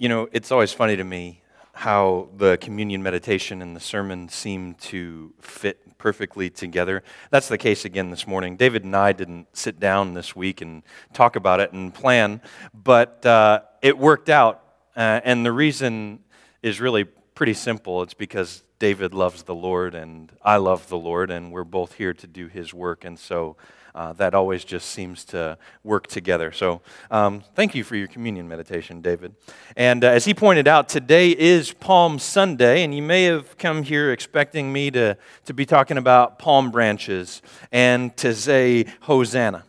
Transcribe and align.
You 0.00 0.08
know, 0.08 0.28
it's 0.30 0.52
always 0.52 0.72
funny 0.72 0.94
to 0.94 1.02
me 1.02 1.42
how 1.72 2.28
the 2.36 2.56
communion 2.58 3.02
meditation 3.02 3.60
and 3.60 3.74
the 3.74 3.80
sermon 3.80 4.28
seem 4.28 4.74
to 4.74 5.34
fit 5.40 5.98
perfectly 5.98 6.50
together. 6.50 7.02
That's 7.30 7.48
the 7.48 7.58
case 7.58 7.84
again 7.84 8.10
this 8.10 8.24
morning. 8.24 8.56
David 8.56 8.84
and 8.84 8.94
I 8.94 9.10
didn't 9.10 9.48
sit 9.54 9.80
down 9.80 10.14
this 10.14 10.36
week 10.36 10.60
and 10.60 10.84
talk 11.12 11.34
about 11.34 11.58
it 11.58 11.72
and 11.72 11.92
plan, 11.92 12.42
but 12.72 13.26
uh, 13.26 13.62
it 13.82 13.98
worked 13.98 14.28
out. 14.28 14.62
Uh, 14.94 15.20
and 15.24 15.44
the 15.44 15.50
reason 15.50 16.20
is 16.62 16.80
really 16.80 17.02
pretty 17.02 17.54
simple 17.54 18.00
it's 18.02 18.14
because 18.14 18.62
David 18.78 19.14
loves 19.14 19.42
the 19.42 19.54
Lord 19.54 19.96
and 19.96 20.30
I 20.44 20.58
love 20.58 20.88
the 20.88 20.96
Lord, 20.96 21.32
and 21.32 21.50
we're 21.50 21.64
both 21.64 21.94
here 21.94 22.14
to 22.14 22.26
do 22.28 22.46
his 22.46 22.72
work. 22.72 23.04
And 23.04 23.18
so 23.18 23.56
uh, 23.98 24.12
that 24.12 24.32
always 24.32 24.64
just 24.64 24.90
seems 24.90 25.24
to 25.24 25.58
work 25.82 26.06
together. 26.06 26.52
So, 26.52 26.82
um, 27.10 27.42
thank 27.56 27.74
you 27.74 27.82
for 27.82 27.96
your 27.96 28.06
communion 28.06 28.46
meditation, 28.46 29.00
David. 29.00 29.34
And 29.76 30.04
uh, 30.04 30.10
as 30.10 30.24
he 30.24 30.34
pointed 30.34 30.68
out, 30.68 30.88
today 30.88 31.30
is 31.30 31.72
Palm 31.72 32.20
Sunday, 32.20 32.84
and 32.84 32.94
you 32.94 33.02
may 33.02 33.24
have 33.24 33.58
come 33.58 33.82
here 33.82 34.12
expecting 34.12 34.72
me 34.72 34.92
to, 34.92 35.18
to 35.46 35.52
be 35.52 35.66
talking 35.66 35.98
about 35.98 36.38
palm 36.38 36.70
branches 36.70 37.42
and 37.72 38.16
to 38.18 38.36
say 38.36 38.86
Hosanna. 39.00 39.64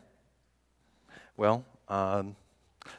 Well, 1.36 1.66
um, 1.88 2.36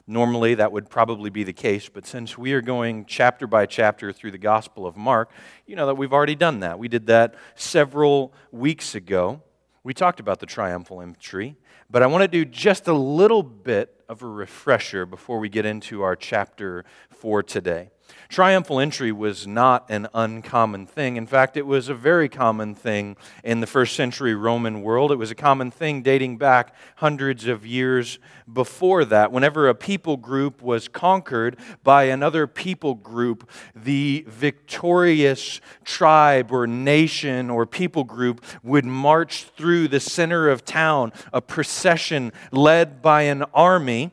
Normally, 0.06 0.56
that 0.56 0.73
would 0.73 0.91
probably 0.91 1.31
be 1.31 1.45
the 1.45 1.53
case, 1.53 1.89
but 1.89 2.05
since 2.05 2.37
we 2.37 2.53
are 2.55 2.61
going 2.61 3.05
chapter 3.05 3.47
by 3.47 3.67
chapter 3.67 4.12
through 4.12 4.33
the 4.33 4.39
Gospel 4.39 4.84
of 4.84 4.97
Mark, 4.97 5.31
you 5.67 5.77
know 5.77 5.87
that 5.87 5.95
we've 5.95 6.12
already 6.12 6.34
done 6.34 6.61
that. 6.61 6.81
We 6.81 6.89
did 6.89 7.06
that 7.06 7.37
several 7.55 8.33
weeks 8.51 8.97
ago. 8.97 9.41
We 9.83 9.95
talked 9.95 10.20
about 10.20 10.41
the 10.41 10.47
triumphal 10.47 11.01
entry, 11.01 11.57
but 11.89 12.02
I 12.02 12.07
want 12.07 12.23
to 12.23 12.29
do 12.29 12.45
just 12.45 12.87
a 12.87 12.93
little 12.93 13.43
bit 13.43 14.05
of 14.09 14.23
a 14.23 14.27
refresher 14.27 15.06
before 15.06 15.39
we 15.39 15.48
get 15.48 15.65
into 15.65 16.03
our 16.03 16.16
chapter 16.16 16.84
for 17.11 17.43
today. 17.43 17.91
Triumphal 18.28 18.80
entry 18.80 19.12
was 19.12 19.46
not 19.46 19.87
an 19.91 20.09
uncommon 20.14 20.86
thing. 20.86 21.16
In 21.16 21.27
fact, 21.27 21.56
it 21.56 21.66
was 21.66 21.89
a 21.89 21.94
very 21.94 22.28
common 22.28 22.75
thing 22.75 23.17
in 23.42 23.61
the 23.61 23.67
first 23.67 23.97
century 23.97 24.34
Roman 24.34 24.83
world. 24.83 25.11
It 25.11 25.17
was 25.17 25.30
a 25.30 25.34
common 25.34 25.70
thing 25.70 26.02
dating 26.02 26.39
back 26.39 26.75
hundreds 26.97 27.47
of 27.47 27.67
years 27.67 28.19
before 28.52 29.05
that. 29.06 29.33
Whenever 29.33 29.69
a 29.69 29.75
people 29.75 30.17
group 30.17 30.62
was 30.62 30.89
conquered 30.89 31.56
by 31.83 32.05
another 32.05 32.47
people 32.47 32.94
group, 32.94 33.50
the 33.75 34.24
victorious 34.28 35.61
tribe 35.84 36.52
or 36.52 36.67
nation 36.67 37.50
or 37.50 37.67
people 37.67 38.05
group 38.05 38.45
would 38.62 38.84
march 38.84 39.45
through 39.56 39.89
the 39.89 40.00
center 40.00 40.48
of 40.48 40.64
town, 40.64 41.12
a 41.33 41.41
procession 41.41 42.33
led 42.52 43.02
by 43.02 43.22
an 43.22 43.42
army 43.55 44.12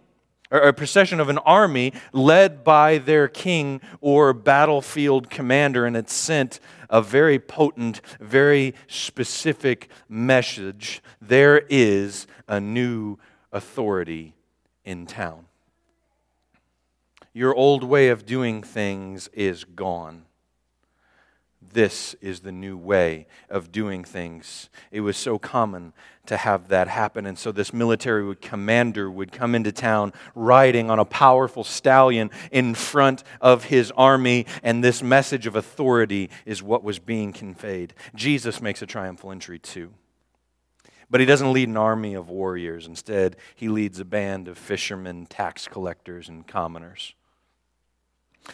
or 0.51 0.59
a 0.59 0.73
procession 0.73 1.19
of 1.19 1.29
an 1.29 1.37
army 1.39 1.93
led 2.13 2.63
by 2.63 2.97
their 2.97 3.27
king 3.27 3.81
or 4.01 4.33
battlefield 4.33 5.29
commander, 5.29 5.85
and 5.85 5.97
it 5.97 6.09
sent 6.09 6.59
a 6.89 7.01
very 7.01 7.39
potent, 7.39 8.01
very 8.19 8.73
specific 8.87 9.89
message. 10.07 11.01
There 11.21 11.63
is 11.69 12.27
a 12.47 12.59
new 12.59 13.17
authority 13.51 14.33
in 14.85 15.05
town. 15.05 15.45
Your 17.33 17.53
old 17.53 17.83
way 17.83 18.09
of 18.09 18.25
doing 18.25 18.63
things 18.63 19.27
is 19.33 19.63
gone. 19.63 20.26
This 21.61 22.15
is 22.21 22.39
the 22.39 22.51
new 22.51 22.77
way 22.77 23.27
of 23.49 23.71
doing 23.71 24.03
things. 24.03 24.69
It 24.91 25.01
was 25.01 25.17
so 25.17 25.37
common 25.37 25.93
to 26.27 26.37
have 26.37 26.69
that 26.69 26.87
happen. 26.87 27.25
And 27.25 27.37
so 27.37 27.51
this 27.51 27.73
military 27.73 28.35
commander 28.35 29.09
would 29.11 29.31
come 29.31 29.53
into 29.55 29.71
town 29.71 30.13
riding 30.33 30.89
on 30.89 30.99
a 30.99 31.05
powerful 31.05 31.63
stallion 31.63 32.31
in 32.51 32.73
front 32.73 33.23
of 33.41 33.65
his 33.65 33.91
army, 33.91 34.45
and 34.63 34.83
this 34.83 35.01
message 35.03 35.47
of 35.47 35.55
authority 35.55 36.29
is 36.45 36.63
what 36.63 36.83
was 36.83 36.99
being 36.99 37.33
conveyed. 37.33 37.93
Jesus 38.15 38.61
makes 38.61 38.81
a 38.81 38.85
triumphal 38.85 39.31
entry 39.31 39.59
too. 39.59 39.93
But 41.09 41.21
he 41.21 41.25
doesn't 41.25 41.53
lead 41.53 41.69
an 41.69 41.77
army 41.77 42.15
of 42.15 42.29
warriors. 42.29 42.85
Instead, 42.85 43.37
he 43.55 43.69
leads 43.69 43.99
a 43.99 44.05
band 44.05 44.47
of 44.47 44.57
fishermen, 44.57 45.25
tax 45.25 45.67
collectors, 45.67 46.27
and 46.27 46.45
commoners. 46.45 47.13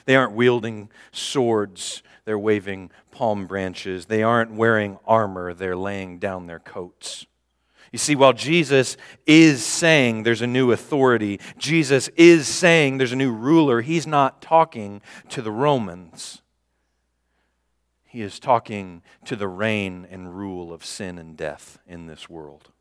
They 0.06 0.16
aren't 0.16 0.34
wielding 0.34 0.90
swords, 1.12 2.04
they're 2.26 2.40
waving 2.40 2.92
palm 3.12 3.48
branches. 3.48 4.06
They 4.06 4.24
aren't 4.24 4.54
wearing 4.54 4.98
armor, 5.06 5.54
they're 5.54 5.76
laying 5.76 6.20
down 6.20 6.48
their 6.48 6.60
coats. 6.60 7.26
You 7.92 8.00
see, 8.00 8.16
while 8.16 8.34
Jesus 8.34 8.98
is 9.28 9.64
saying 9.64 10.24
there's 10.24 10.42
a 10.42 10.48
new 10.48 10.72
authority, 10.72 11.40
Jesus 11.60 12.10
is 12.16 12.48
saying 12.48 12.98
there's 12.98 13.12
a 13.12 13.16
new 13.16 13.32
ruler, 13.32 13.82
he's 13.82 14.08
not 14.08 14.42
talking 14.42 15.02
to 15.30 15.44
the 15.44 15.52
Romans. 15.52 16.42
He 18.04 18.22
is 18.22 18.40
talking 18.40 19.04
to 19.26 19.36
the 19.36 19.48
reign 19.48 20.08
and 20.10 20.36
rule 20.36 20.74
of 20.74 20.86
sin 20.86 21.18
and 21.20 21.38
death 21.38 21.78
in 21.88 22.08
this 22.08 22.30
world. 22.30 22.73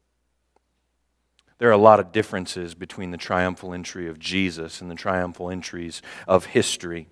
There 1.63 1.69
are 1.69 1.75
a 1.75 1.79
lot 1.79 2.01
of 2.01 2.11
differences 2.11 2.75
between 2.75 3.13
the 3.13 3.17
triumphal 3.17 3.73
entry 3.73 4.09
of 4.09 4.19
Jesus 4.19 4.81
and 4.81 4.91
the 4.91 4.97
triumphal 4.97 5.49
entries 5.49 6.03
of 6.27 6.47
history. 6.47 7.07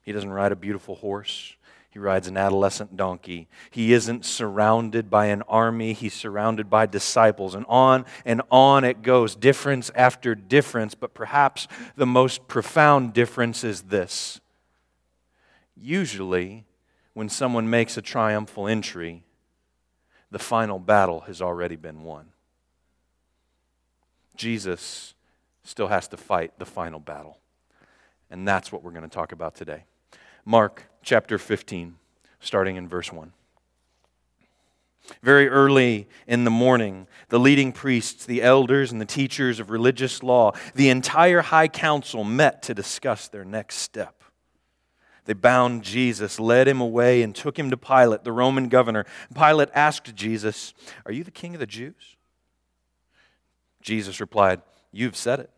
He 0.00 0.12
doesn't 0.12 0.32
ride 0.32 0.50
a 0.50 0.56
beautiful 0.56 0.94
horse. 0.94 1.56
He 1.90 1.98
rides 1.98 2.26
an 2.26 2.38
adolescent 2.38 2.96
donkey. 2.96 3.48
He 3.70 3.92
isn't 3.92 4.24
surrounded 4.24 5.10
by 5.10 5.26
an 5.26 5.42
army, 5.42 5.92
he's 5.92 6.14
surrounded 6.14 6.70
by 6.70 6.86
disciples. 6.86 7.54
And 7.54 7.66
on 7.68 8.06
and 8.24 8.40
on 8.50 8.84
it 8.84 9.02
goes, 9.02 9.36
difference 9.36 9.90
after 9.94 10.34
difference. 10.34 10.94
But 10.94 11.12
perhaps 11.12 11.68
the 11.96 12.06
most 12.06 12.48
profound 12.48 13.12
difference 13.12 13.62
is 13.62 13.82
this. 13.82 14.40
Usually, 15.76 16.64
when 17.12 17.28
someone 17.28 17.68
makes 17.68 17.98
a 17.98 18.02
triumphal 18.02 18.66
entry, 18.66 19.22
the 20.30 20.38
final 20.38 20.78
battle 20.78 21.20
has 21.26 21.42
already 21.42 21.76
been 21.76 22.04
won. 22.04 22.28
Jesus 24.40 25.12
still 25.64 25.88
has 25.88 26.08
to 26.08 26.16
fight 26.16 26.58
the 26.58 26.64
final 26.64 26.98
battle. 26.98 27.36
And 28.30 28.48
that's 28.48 28.72
what 28.72 28.82
we're 28.82 28.90
going 28.90 29.02
to 29.02 29.08
talk 29.08 29.32
about 29.32 29.54
today. 29.54 29.84
Mark 30.46 30.86
chapter 31.02 31.36
15, 31.36 31.96
starting 32.40 32.76
in 32.76 32.88
verse 32.88 33.12
1. 33.12 33.34
Very 35.22 35.46
early 35.46 36.08
in 36.26 36.44
the 36.44 36.50
morning, 36.50 37.06
the 37.28 37.38
leading 37.38 37.70
priests, 37.70 38.24
the 38.24 38.42
elders, 38.42 38.90
and 38.90 38.98
the 38.98 39.04
teachers 39.04 39.60
of 39.60 39.68
religious 39.68 40.22
law, 40.22 40.52
the 40.74 40.88
entire 40.88 41.42
high 41.42 41.68
council 41.68 42.24
met 42.24 42.62
to 42.62 42.72
discuss 42.72 43.28
their 43.28 43.44
next 43.44 43.76
step. 43.76 44.22
They 45.26 45.34
bound 45.34 45.82
Jesus, 45.82 46.40
led 46.40 46.66
him 46.66 46.80
away, 46.80 47.20
and 47.20 47.34
took 47.34 47.58
him 47.58 47.70
to 47.70 47.76
Pilate, 47.76 48.24
the 48.24 48.32
Roman 48.32 48.70
governor. 48.70 49.04
Pilate 49.34 49.68
asked 49.74 50.14
Jesus, 50.14 50.72
Are 51.04 51.12
you 51.12 51.24
the 51.24 51.30
king 51.30 51.52
of 51.52 51.60
the 51.60 51.66
Jews? 51.66 52.16
Jesus 53.80 54.20
replied, 54.20 54.62
You've 54.92 55.16
said 55.16 55.40
it. 55.40 55.50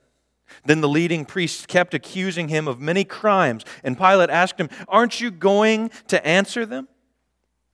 Then 0.65 0.81
the 0.81 0.89
leading 0.89 1.25
priests 1.25 1.67
kept 1.67 1.95
accusing 1.95 2.49
him 2.49 2.69
of 2.69 2.81
many 2.81 3.05
crimes, 3.05 3.65
and 3.83 3.97
Pilate 3.97 4.31
asked 4.31 4.61
him, 4.61 4.69
Aren't 4.89 5.21
you 5.21 5.31
going 5.31 5.91
to 6.09 6.25
answer 6.27 6.67
them? 6.67 6.89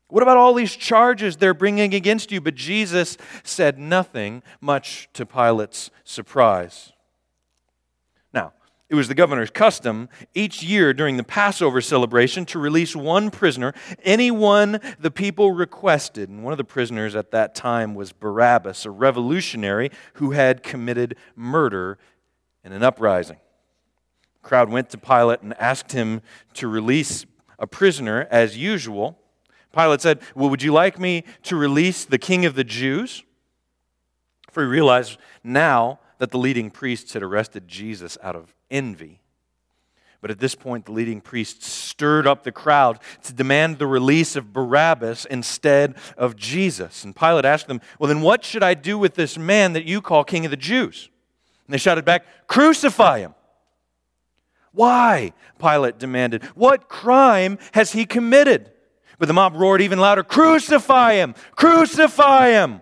What 0.09 0.23
about 0.23 0.39
all 0.39 0.55
these 0.55 0.75
charges 0.75 1.37
they're 1.37 1.53
bringing 1.53 1.95
against 1.95 2.33
you? 2.33 2.41
But 2.41 2.55
Jesus 2.55 3.19
said 3.43 3.79
nothing, 3.79 4.43
much 4.61 5.09
to 5.13 5.27
Pilate's 5.27 5.91
surprise. 6.05 6.93
It 8.91 8.95
was 8.95 9.09
the 9.09 9.15
governor's 9.15 9.51
custom 9.51 10.09
each 10.33 10.63
year 10.63 10.95
during 10.95 11.19
the 11.19 11.25
Passover 11.25 11.83
celebration 11.83 12.47
to 12.47 12.59
release 12.59 12.97
one 12.97 13.31
prisoner, 13.31 13.75
anyone 14.03 14.81
the 14.99 15.11
people 15.11 15.53
requested. 15.53 16.31
And 16.31 16.43
one 16.43 16.55
of 16.55 16.57
the 16.57 16.65
prisoners 16.65 17.15
at 17.15 17.31
that 17.33 17.55
time 17.55 17.95
was 17.95 18.13
Barabbas, 18.13 18.87
a 18.87 18.91
revolutionary 18.91 19.91
who 20.15 20.31
had 20.31 20.63
committed 20.63 21.17
murder 21.37 21.99
in 22.65 22.73
an 22.73 22.83
uprising. 22.83 23.37
The 24.43 24.49
crowd 24.49 24.71
went 24.71 24.89
to 24.91 24.99
Pilate 24.99 25.43
and 25.43 25.53
asked 25.61 25.93
him 25.93 26.23
to 26.55 26.67
release 26.67 27.27
a 27.59 27.67
prisoner 27.67 28.27
as 28.31 28.57
usual. 28.57 29.19
Pilate 29.71 30.01
said, 30.01 30.21
Well, 30.35 30.49
would 30.49 30.63
you 30.63 30.73
like 30.73 30.99
me 30.99 31.25
to 31.43 31.57
release 31.57 32.07
the 32.07 32.19
king 32.19 32.47
of 32.47 32.55
the 32.55 32.65
Jews? 32.65 33.23
For 34.51 34.63
he 34.63 34.69
realized 34.69 35.19
now 35.45 36.01
that 36.17 36.31
the 36.31 36.39
leading 36.39 36.71
priests 36.71 37.13
had 37.13 37.23
arrested 37.23 37.69
Jesus 37.69 38.17
out 38.23 38.35
of 38.35 38.55
envy. 38.71 39.21
But 40.21 40.33
at 40.33 40.41
this 40.41 40.57
point, 40.57 40.87
the 40.87 40.93
leading 40.93 41.21
priests 41.21 41.71
stirred 41.71 42.27
up 42.27 42.43
the 42.43 42.51
crowd 42.51 42.99
to 43.23 43.33
demand 43.33 43.79
the 43.79 43.87
release 43.87 44.35
of 44.35 44.53
Barabbas 44.53 45.27
instead 45.27 45.95
of 46.17 46.35
Jesus. 46.35 47.05
And 47.05 47.15
Pilate 47.15 47.45
asked 47.45 47.69
them, 47.69 47.81
Well, 47.99 48.09
then 48.09 48.21
what 48.21 48.45
should 48.45 48.65
I 48.65 48.75
do 48.75 48.99
with 48.99 49.15
this 49.15 49.39
man 49.39 49.75
that 49.75 49.85
you 49.85 50.01
call 50.01 50.25
king 50.25 50.45
of 50.45 50.51
the 50.51 50.57
Jews? 50.57 51.09
And 51.67 51.75
they 51.75 51.79
shouted 51.79 52.05
back, 52.05 52.25
Crucify 52.49 53.21
him. 53.21 53.35
Why? 54.73 55.33
Pilate 55.61 55.99
demanded. 55.99 56.43
What 56.55 56.89
crime 56.89 57.59
has 57.73 57.93
he 57.93 58.05
committed? 58.05 58.73
But 59.19 59.27
the 59.27 59.35
mob 59.35 59.55
roared 59.57 59.81
even 59.81 59.99
louder, 59.99 60.23
Crucify 60.23 61.15
him! 61.15 61.35
Crucify 61.57 62.51
him! 62.51 62.81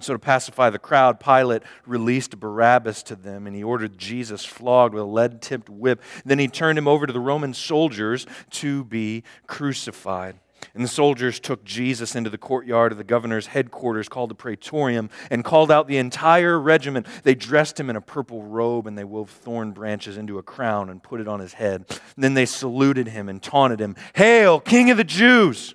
So, 0.00 0.14
to 0.14 0.18
pacify 0.18 0.70
the 0.70 0.78
crowd, 0.78 1.20
Pilate 1.20 1.62
released 1.86 2.38
Barabbas 2.38 3.02
to 3.04 3.16
them, 3.16 3.46
and 3.46 3.54
he 3.54 3.62
ordered 3.62 3.98
Jesus 3.98 4.44
flogged 4.44 4.94
with 4.94 5.02
a 5.02 5.06
lead 5.06 5.42
tipped 5.42 5.68
whip. 5.68 6.02
Then 6.24 6.38
he 6.38 6.48
turned 6.48 6.78
him 6.78 6.88
over 6.88 7.06
to 7.06 7.12
the 7.12 7.20
Roman 7.20 7.54
soldiers 7.54 8.26
to 8.50 8.84
be 8.84 9.24
crucified. 9.46 10.36
And 10.74 10.84
the 10.84 10.88
soldiers 10.88 11.40
took 11.40 11.64
Jesus 11.64 12.14
into 12.14 12.30
the 12.30 12.38
courtyard 12.38 12.92
of 12.92 12.98
the 12.98 13.04
governor's 13.04 13.46
headquarters 13.46 14.08
called 14.08 14.30
the 14.30 14.34
Praetorium 14.34 15.10
and 15.30 15.44
called 15.44 15.70
out 15.70 15.88
the 15.88 15.96
entire 15.96 16.58
regiment. 16.58 17.06
They 17.22 17.34
dressed 17.34 17.80
him 17.80 17.90
in 17.90 17.96
a 17.96 18.00
purple 18.00 18.42
robe 18.42 18.86
and 18.86 18.96
they 18.96 19.04
wove 19.04 19.30
thorn 19.30 19.72
branches 19.72 20.16
into 20.16 20.38
a 20.38 20.42
crown 20.42 20.90
and 20.90 21.02
put 21.02 21.20
it 21.20 21.28
on 21.28 21.40
his 21.40 21.54
head. 21.54 21.86
And 21.88 22.24
then 22.24 22.34
they 22.34 22.46
saluted 22.46 23.08
him 23.08 23.28
and 23.28 23.42
taunted 23.42 23.80
him 23.80 23.96
Hail, 24.14 24.60
King 24.60 24.90
of 24.90 24.96
the 24.96 25.04
Jews! 25.04 25.74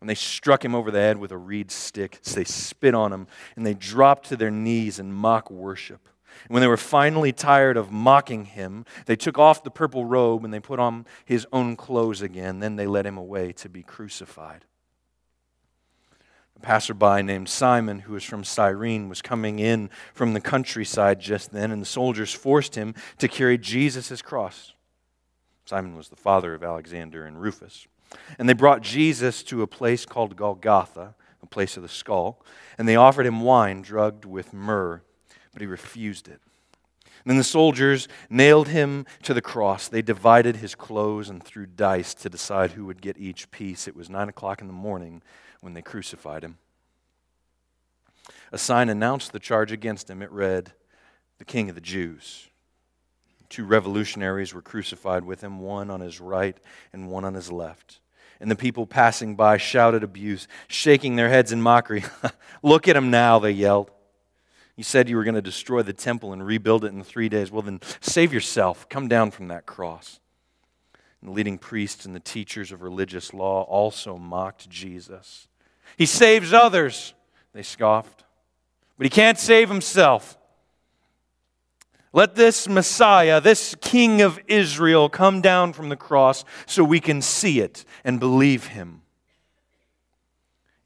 And 0.00 0.10
they 0.10 0.14
struck 0.14 0.64
him 0.64 0.74
over 0.74 0.90
the 0.90 1.00
head 1.00 1.18
with 1.18 1.32
a 1.32 1.38
reed 1.38 1.70
stick. 1.70 2.18
So 2.22 2.36
they 2.36 2.44
spit 2.44 2.94
on 2.94 3.12
him 3.12 3.26
and 3.56 3.64
they 3.64 3.74
dropped 3.74 4.28
to 4.28 4.36
their 4.36 4.50
knees 4.50 4.98
in 4.98 5.12
mock 5.12 5.50
worship. 5.50 6.08
When 6.48 6.60
they 6.60 6.66
were 6.66 6.76
finally 6.76 7.32
tired 7.32 7.76
of 7.76 7.90
mocking 7.90 8.44
him, 8.44 8.84
they 9.06 9.16
took 9.16 9.38
off 9.38 9.64
the 9.64 9.70
purple 9.70 10.04
robe 10.04 10.44
and 10.44 10.52
they 10.52 10.60
put 10.60 10.78
on 10.78 11.06
his 11.24 11.46
own 11.52 11.76
clothes 11.76 12.20
again. 12.22 12.60
Then 12.60 12.76
they 12.76 12.86
led 12.86 13.06
him 13.06 13.16
away 13.16 13.52
to 13.52 13.68
be 13.68 13.82
crucified. 13.82 14.66
A 16.56 16.60
passerby 16.60 17.22
named 17.22 17.48
Simon, 17.48 18.00
who 18.00 18.14
was 18.14 18.24
from 18.24 18.42
Cyrene, 18.42 19.08
was 19.08 19.20
coming 19.20 19.58
in 19.58 19.90
from 20.14 20.32
the 20.32 20.40
countryside 20.40 21.20
just 21.20 21.52
then, 21.52 21.70
and 21.70 21.82
the 21.82 21.86
soldiers 21.86 22.32
forced 22.32 22.74
him 22.74 22.94
to 23.18 23.28
carry 23.28 23.58
Jesus' 23.58 24.22
cross. 24.22 24.72
Simon 25.66 25.96
was 25.96 26.08
the 26.08 26.16
father 26.16 26.54
of 26.54 26.62
Alexander 26.62 27.26
and 27.26 27.40
Rufus. 27.40 27.86
And 28.38 28.48
they 28.48 28.54
brought 28.54 28.82
Jesus 28.82 29.42
to 29.44 29.62
a 29.62 29.66
place 29.66 30.06
called 30.06 30.36
Golgotha, 30.36 31.14
a 31.42 31.46
place 31.46 31.76
of 31.76 31.82
the 31.82 31.88
skull, 31.88 32.42
and 32.78 32.88
they 32.88 32.96
offered 32.96 33.26
him 33.26 33.40
wine 33.40 33.82
drugged 33.82 34.24
with 34.24 34.52
myrrh 34.52 35.02
but 35.56 35.62
he 35.62 35.66
refused 35.66 36.28
it. 36.28 36.38
And 37.24 37.30
then 37.30 37.38
the 37.38 37.42
soldiers 37.42 38.08
nailed 38.28 38.68
him 38.68 39.06
to 39.22 39.32
the 39.32 39.40
cross. 39.40 39.88
They 39.88 40.02
divided 40.02 40.56
his 40.56 40.74
clothes 40.74 41.30
and 41.30 41.42
threw 41.42 41.64
dice 41.64 42.12
to 42.12 42.28
decide 42.28 42.72
who 42.72 42.84
would 42.84 43.00
get 43.00 43.16
each 43.16 43.50
piece. 43.50 43.88
It 43.88 43.96
was 43.96 44.10
nine 44.10 44.28
o'clock 44.28 44.60
in 44.60 44.66
the 44.66 44.74
morning 44.74 45.22
when 45.62 45.72
they 45.72 45.80
crucified 45.80 46.44
him. 46.44 46.58
A 48.52 48.58
sign 48.58 48.90
announced 48.90 49.32
the 49.32 49.38
charge 49.38 49.72
against 49.72 50.10
him. 50.10 50.20
It 50.20 50.30
read, 50.30 50.74
The 51.38 51.46
King 51.46 51.70
of 51.70 51.74
the 51.74 51.80
Jews. 51.80 52.50
Two 53.48 53.64
revolutionaries 53.64 54.52
were 54.52 54.62
crucified 54.62 55.24
with 55.24 55.42
him, 55.42 55.60
one 55.60 55.90
on 55.90 56.00
his 56.00 56.20
right 56.20 56.56
and 56.92 57.10
one 57.10 57.24
on 57.24 57.34
his 57.34 57.50
left. 57.50 58.00
And 58.40 58.50
the 58.50 58.56
people 58.56 58.86
passing 58.86 59.34
by 59.34 59.56
shouted 59.56 60.02
abuse, 60.02 60.46
shaking 60.68 61.16
their 61.16 61.28
heads 61.28 61.52
in 61.52 61.62
mockery. 61.62 62.04
Look 62.62 62.86
at 62.88 62.96
him 62.96 63.10
now, 63.10 63.38
they 63.38 63.52
yelled. 63.52 63.90
You 64.76 64.84
said 64.84 65.08
you 65.08 65.16
were 65.16 65.24
going 65.24 65.34
to 65.36 65.42
destroy 65.42 65.82
the 65.82 65.94
temple 65.94 66.34
and 66.34 66.44
rebuild 66.44 66.84
it 66.84 66.92
in 66.92 67.02
three 67.02 67.30
days. 67.30 67.50
Well, 67.50 67.62
then 67.62 67.80
save 68.00 68.32
yourself. 68.32 68.88
Come 68.90 69.08
down 69.08 69.30
from 69.30 69.48
that 69.48 69.64
cross. 69.64 70.20
And 71.20 71.30
the 71.30 71.34
leading 71.34 71.56
priests 71.56 72.04
and 72.04 72.14
the 72.14 72.20
teachers 72.20 72.72
of 72.72 72.82
religious 72.82 73.32
law 73.32 73.62
also 73.62 74.18
mocked 74.18 74.68
Jesus. 74.68 75.48
He 75.96 76.04
saves 76.04 76.52
others, 76.52 77.14
they 77.54 77.62
scoffed, 77.62 78.24
but 78.98 79.06
he 79.06 79.10
can't 79.10 79.38
save 79.38 79.68
himself. 79.70 80.36
Let 82.16 82.34
this 82.34 82.66
Messiah, 82.66 83.42
this 83.42 83.76
King 83.82 84.22
of 84.22 84.40
Israel, 84.48 85.10
come 85.10 85.42
down 85.42 85.74
from 85.74 85.90
the 85.90 85.96
cross 85.96 86.46
so 86.64 86.82
we 86.82 86.98
can 86.98 87.20
see 87.20 87.60
it 87.60 87.84
and 88.04 88.18
believe 88.18 88.68
him. 88.68 89.02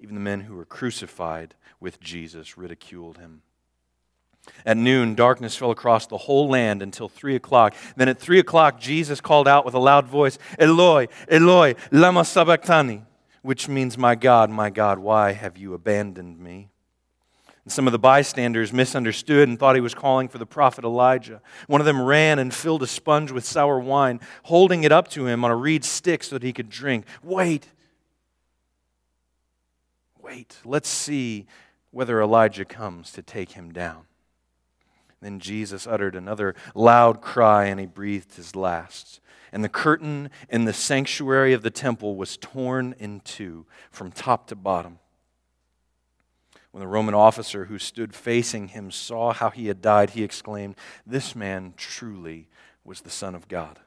Even 0.01 0.17
the 0.17 0.21
men 0.21 0.41
who 0.41 0.57
were 0.57 0.65
crucified 0.65 1.55
with 1.79 2.01
Jesus 2.01 2.59
ridiculed 2.59 3.19
him. 3.19 3.43
At 4.67 4.77
noon, 4.77 5.15
darkness 5.15 5.55
fell 5.55 5.71
across 5.71 6.09
the 6.09 6.17
whole 6.19 6.49
land 6.49 6.83
until 6.83 7.09
three 7.09 7.37
o'clock. 7.37 7.77
Then 7.95 8.09
at 8.09 8.19
three 8.19 8.41
o'clock, 8.41 8.81
Jesus 8.81 9.21
called 9.21 9.47
out 9.47 9.65
with 9.65 9.75
a 9.75 9.79
loud 9.79 10.09
voice, 10.09 10.37
Eloi, 10.59 11.07
Eloi, 11.29 11.77
lama 11.93 12.25
sabachthani, 12.25 13.05
which 13.43 13.69
means, 13.69 13.97
My 13.97 14.17
God, 14.17 14.51
my 14.51 14.69
God, 14.69 14.99
why 14.99 15.31
have 15.31 15.57
you 15.57 15.75
abandoned 15.75 16.41
me? 16.41 16.71
Some 17.71 17.87
of 17.87 17.93
the 17.93 17.99
bystanders 17.99 18.73
misunderstood 18.73 19.49
and 19.49 19.59
thought 19.59 19.75
he 19.75 19.81
was 19.81 19.95
calling 19.95 20.29
for 20.29 20.39
the 20.39 20.47
prophet 20.47 20.85
Elijah. 20.85 21.41
One 21.67 21.81
of 21.81 21.85
them 21.85 22.01
ran 22.01 22.39
and 22.39 22.53
filled 22.53 22.83
a 22.83 22.87
sponge 22.87 23.31
with 23.31 23.45
sour 23.45 23.79
wine, 23.79 24.21
holding 24.45 24.85
it 24.85 24.93
up 24.93 25.09
to 25.09 25.27
him 25.27 25.45
on 25.45 25.51
a 25.51 25.57
reed 25.57 25.85
stick 25.85 26.23
so 26.23 26.37
that 26.37 26.43
he 26.43 26.53
could 26.53 26.69
drink. 26.69 27.05
Wait, 27.23 27.69
wait, 30.21 30.59
let's 30.65 30.89
see 30.89 31.47
whether 31.91 32.21
Elijah 32.21 32.65
comes 32.65 33.13
to 33.13 33.23
take 33.23 33.53
him 33.53 33.73
down. 33.73 34.03
Then 35.21 35.39
Jesus 35.39 35.87
uttered 35.87 36.15
another 36.15 36.55
loud 36.75 37.21
cry 37.21 37.65
and 37.65 37.79
he 37.79 37.87
breathed 37.87 38.37
his 38.37 38.57
last. 38.57 39.21
And 39.53 39.65
the 39.65 39.69
curtain 39.69 40.31
in 40.49 40.65
the 40.65 40.73
sanctuary 40.73 41.53
of 41.53 41.63
the 41.63 41.71
temple 41.71 42.17
was 42.17 42.37
torn 42.37 42.95
in 42.99 43.21
two 43.21 43.67
from 43.91 44.13
top 44.13 44.47
to 44.47 44.55
bottom. 44.55 45.00
When 46.73 46.81
the 46.81 46.87
Roman 46.87 47.15
officer 47.15 47.65
who 47.65 47.79
stood 47.79 48.15
facing 48.15 48.69
him 48.69 48.91
saw 48.91 49.33
how 49.33 49.51
he 49.51 49.67
had 49.67 49.83
died, 49.83 50.11
he 50.11 50.23
exclaimed, 50.23 50.77
This 51.07 51.35
man 51.35 51.75
truly 51.77 52.49
was 52.85 53.01
the 53.01 53.11
Son 53.11 53.35
of 53.35 53.49
God. 53.49 53.81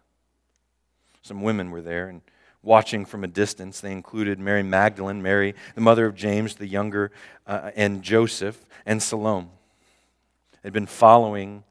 Some 1.21 1.41
women 1.41 1.71
were 1.71 1.81
there 1.81 2.09
and 2.09 2.21
watching 2.61 3.05
from 3.05 3.23
a 3.23 3.27
distance. 3.27 3.79
They 3.79 3.91
included 3.91 4.39
Mary 4.39 4.63
Magdalene, 4.63 5.21
Mary, 5.21 5.55
the 5.75 5.81
mother 5.81 6.05
of 6.05 6.15
James 6.15 6.55
the 6.55 6.67
younger, 6.67 7.11
uh, 7.47 7.71
and 7.75 8.03
Joseph, 8.03 8.65
and 8.85 9.01
Salome 9.01 9.49
had 10.63 10.73
been 10.73 10.85
following 10.85 11.63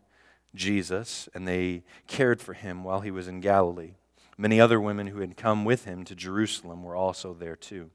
Jesus 0.54 1.28
and 1.34 1.48
they 1.48 1.82
cared 2.06 2.40
for 2.40 2.52
him 2.52 2.84
while 2.84 3.00
he 3.00 3.10
was 3.10 3.26
in 3.26 3.40
Galilee. 3.40 3.94
Many 4.36 4.60
other 4.60 4.80
women 4.80 5.08
who 5.08 5.20
had 5.20 5.36
come 5.36 5.64
with 5.64 5.84
him 5.84 6.04
to 6.04 6.14
Jerusalem 6.14 6.82
were 6.82 6.96
also 6.96 7.34
there 7.34 7.56
too. 7.56 7.90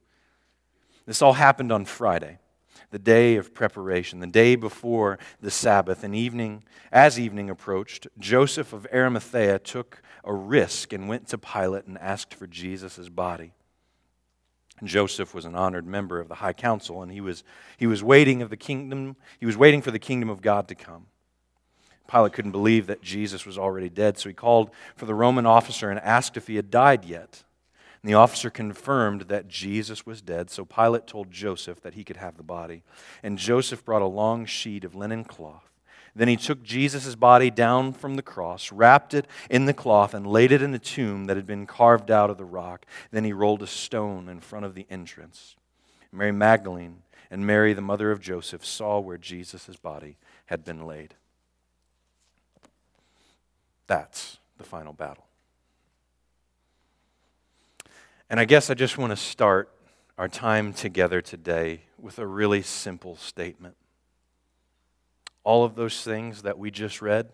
This 1.06 1.22
all 1.22 1.34
happened 1.34 1.72
on 1.72 1.86
Friday, 1.86 2.40
the 2.92 3.00
day 3.00 3.36
of 3.36 3.54
preparation, 3.54 4.20
the 4.20 4.28
day 4.28 4.56
before 4.56 5.20
the 5.42 5.52
Sabbath. 5.52 6.04
And 6.04 6.16
evening, 6.16 6.64
as 6.92 7.20
evening 7.20 7.50
approached, 7.50 8.08
Joseph 8.20 8.74
of 8.74 8.88
Arimathea 8.94 9.60
took 9.60 10.02
a 10.24 10.34
risk 10.34 10.94
and 10.94 11.08
went 11.08 11.28
to 11.30 11.38
Pilate 11.38 11.86
and 11.86 11.98
asked 11.98 12.34
for 12.34 12.48
Jesus' 12.48 13.10
body. 13.10 13.54
Joseph 14.84 15.34
was 15.34 15.46
an 15.46 15.56
honored 15.56 15.88
member 15.88 16.20
of 16.20 16.28
the 16.28 16.36
high 16.36 16.54
council, 16.54 17.02
and 17.02 17.12
he 17.12 17.22
was, 17.22 17.44
he 17.78 17.88
was 17.88 18.04
waiting 18.04 18.42
of 18.42 18.50
the 18.50 18.58
kingdom, 18.58 19.16
he 19.40 19.46
was 19.46 19.58
waiting 19.58 19.82
for 19.82 19.92
the 19.92 20.00
kingdom 20.00 20.30
of 20.30 20.42
God 20.42 20.68
to 20.68 20.76
come. 20.76 21.08
Pilate 22.10 22.34
couldn't 22.34 22.52
believe 22.52 22.88
that 22.88 23.02
Jesus 23.02 23.46
was 23.46 23.58
already 23.58 23.90
dead, 23.90 24.18
so 24.18 24.30
he 24.30 24.34
called 24.34 24.70
for 24.96 25.06
the 25.06 25.16
Roman 25.16 25.46
officer 25.46 25.90
and 25.90 26.00
asked 26.00 26.38
if 26.38 26.48
he 26.48 26.56
had 26.56 26.72
died 26.72 27.06
yet. 27.06 27.44
And 28.08 28.14
the 28.14 28.20
officer 28.20 28.50
confirmed 28.50 29.24
that 29.24 29.50
Jesus 29.50 30.06
was 30.06 30.22
dead, 30.22 30.50
so 30.50 30.64
Pilate 30.64 31.08
told 31.08 31.30
Joseph 31.30 31.82
that 31.82 31.96
he 31.96 32.06
could 32.06 32.16
have 32.16 32.38
the 32.38 32.42
body. 32.42 32.84
And 33.22 33.38
Joseph 33.38 33.84
brought 33.84 34.02
a 34.02 34.06
long 34.06 34.46
sheet 34.46 34.86
of 34.86 34.96
linen 34.96 35.26
cloth 35.26 35.68
then 36.16 36.28
he 36.28 36.36
took 36.36 36.64
Jesus' 36.64 37.14
body 37.14 37.52
down 37.52 37.94
from 37.94 38.16
the 38.16 38.24
cross, 38.24 38.72
wrapped 38.72 39.14
it 39.14 39.28
in 39.52 39.66
the 39.66 39.74
cloth, 39.74 40.16
and 40.16 40.26
laid 40.26 40.52
it 40.52 40.64
in 40.64 40.74
a 40.74 40.80
tomb 40.80 41.26
that 41.26 41.38
had 41.38 41.46
been 41.46 41.68
carved 41.68 42.10
out 42.10 42.32
of 42.32 42.40
the 42.40 42.46
rock. 42.46 42.88
Then 43.12 43.24
he 43.24 43.34
rolled 43.34 43.62
a 43.62 43.68
stone 43.68 44.28
in 44.28 44.40
front 44.40 44.66
of 44.66 44.74
the 44.74 44.88
entrance. 44.90 45.56
Mary 46.12 46.32
Magdalene 46.32 47.04
and 47.30 47.46
Mary, 47.46 47.74
the 47.74 47.82
mother 47.82 48.10
of 48.10 48.20
Joseph, 48.20 48.66
saw 48.66 49.00
where 49.00 49.20
Jesus' 49.20 49.76
body 49.76 50.18
had 50.48 50.66
been 50.66 50.88
laid. 50.88 51.14
That's 53.86 54.40
the 54.58 54.64
final 54.64 54.94
battle. 54.94 55.27
And 58.30 58.40
I 58.40 58.46
guess 58.46 58.70
I 58.70 58.74
just 58.74 58.98
want 58.98 59.12
to 59.12 59.18
start 59.18 59.70
our 60.18 60.28
time 60.28 60.74
together 60.74 61.22
today 61.22 61.82
with 62.00 62.20
a 62.20 62.28
really 62.28 62.62
simple 62.62 63.16
statement 63.16 63.76
all 65.48 65.64
of 65.64 65.76
those 65.76 66.04
things 66.04 66.42
that 66.42 66.60
we 66.60 66.70
just 66.70 67.02
read, 67.02 67.30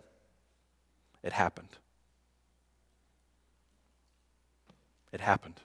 it 1.24 1.34
happened. 1.34 1.70
It 5.12 5.20
happened. 5.20 5.60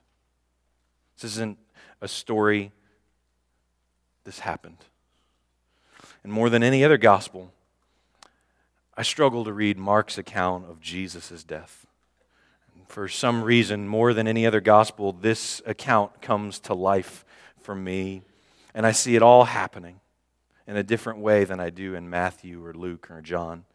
This 1.15 1.33
isn't 1.33 1.59
a 2.01 2.09
story, 2.09 2.73
this 4.25 4.39
happened. 4.39 4.79
And 6.25 6.33
more 6.33 6.49
than 6.49 6.63
any 6.63 6.83
other 6.83 6.97
gospel, 6.97 7.53
I 8.97 9.03
struggle 9.03 9.45
to 9.45 9.53
read 9.53 9.77
Mark's 9.77 10.17
account 10.17 10.71
of 10.71 10.81
Jesus' 10.81 11.45
death. 11.45 11.87
For 12.89 13.07
some 13.07 13.45
reason, 13.45 13.87
more 13.87 14.15
than 14.15 14.27
any 14.27 14.47
other 14.47 14.63
gospel, 14.63 15.13
this 15.13 15.61
account 15.67 16.23
comes 16.23 16.59
to 16.61 16.75
life 16.75 17.25
for 17.61 17.75
me, 17.75 18.23
and 18.75 18.87
I 18.87 18.93
see 18.93 19.15
it 19.15 19.23
all 19.23 19.45
happening 19.45 20.01
in 20.67 20.75
a 20.75 20.83
different 20.83 21.19
way 21.19 21.45
than 21.45 21.61
I 21.61 21.69
do 21.69 21.95
in 21.95 22.09
Matthew 22.09 22.65
or 22.65 22.73
Luke 22.73 23.11
or 23.11 23.21
John. 23.21 23.67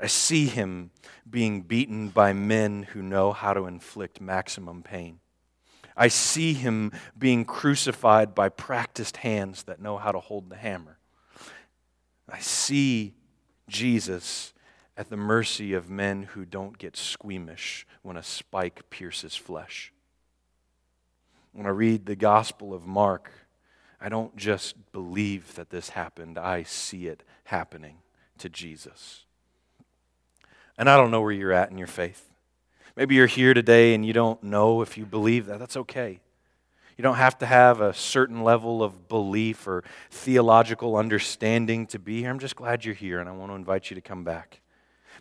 I 0.00 0.06
see 0.06 0.46
him 0.46 0.90
being 1.28 1.60
beaten 1.60 2.08
by 2.08 2.32
men 2.32 2.84
who 2.84 3.02
know 3.02 3.32
how 3.32 3.52
to 3.52 3.66
inflict 3.66 4.22
maximum 4.22 4.82
pain. 4.82 5.20
I 5.94 6.08
see 6.08 6.54
him 6.54 6.92
being 7.18 7.44
crucified 7.44 8.34
by 8.34 8.48
practiced 8.48 9.18
hands 9.18 9.64
that 9.64 9.82
know 9.82 9.98
how 9.98 10.12
to 10.12 10.18
hold 10.18 10.48
the 10.48 10.56
hammer. 10.56 10.96
I 12.26 12.38
see 12.38 13.12
Jesus 13.68 14.54
at 14.96 15.08
the 15.08 15.16
mercy 15.16 15.72
of 15.72 15.88
men 15.88 16.24
who 16.24 16.44
don't 16.44 16.78
get 16.78 16.96
squeamish 16.96 17.86
when 18.02 18.16
a 18.16 18.22
spike 18.22 18.88
pierces 18.90 19.36
flesh. 19.36 19.92
When 21.52 21.66
I 21.66 21.70
read 21.70 22.06
the 22.06 22.16
Gospel 22.16 22.74
of 22.74 22.86
Mark, 22.86 23.30
I 24.00 24.08
don't 24.08 24.36
just 24.36 24.92
believe 24.92 25.54
that 25.54 25.70
this 25.70 25.90
happened, 25.90 26.38
I 26.38 26.62
see 26.62 27.06
it 27.06 27.22
happening 27.44 27.98
to 28.38 28.48
Jesus. 28.48 29.24
And 30.78 30.88
I 30.88 30.96
don't 30.96 31.10
know 31.10 31.20
where 31.20 31.32
you're 31.32 31.52
at 31.52 31.70
in 31.70 31.78
your 31.78 31.86
faith. 31.86 32.30
Maybe 32.96 33.14
you're 33.14 33.26
here 33.26 33.54
today 33.54 33.94
and 33.94 34.04
you 34.04 34.12
don't 34.12 34.42
know 34.42 34.82
if 34.82 34.96
you 34.96 35.04
believe 35.04 35.46
that. 35.46 35.58
That's 35.58 35.76
okay. 35.76 36.20
You 36.96 37.02
don't 37.02 37.16
have 37.16 37.38
to 37.38 37.46
have 37.46 37.80
a 37.80 37.94
certain 37.94 38.44
level 38.44 38.82
of 38.82 39.08
belief 39.08 39.66
or 39.66 39.84
theological 40.10 40.96
understanding 40.96 41.86
to 41.86 41.98
be 41.98 42.20
here. 42.20 42.30
I'm 42.30 42.38
just 42.38 42.56
glad 42.56 42.84
you're 42.84 42.94
here, 42.94 43.20
and 43.20 43.28
I 43.28 43.32
want 43.32 43.50
to 43.50 43.56
invite 43.56 43.88
you 43.88 43.94
to 43.94 44.02
come 44.02 44.22
back. 44.22 44.60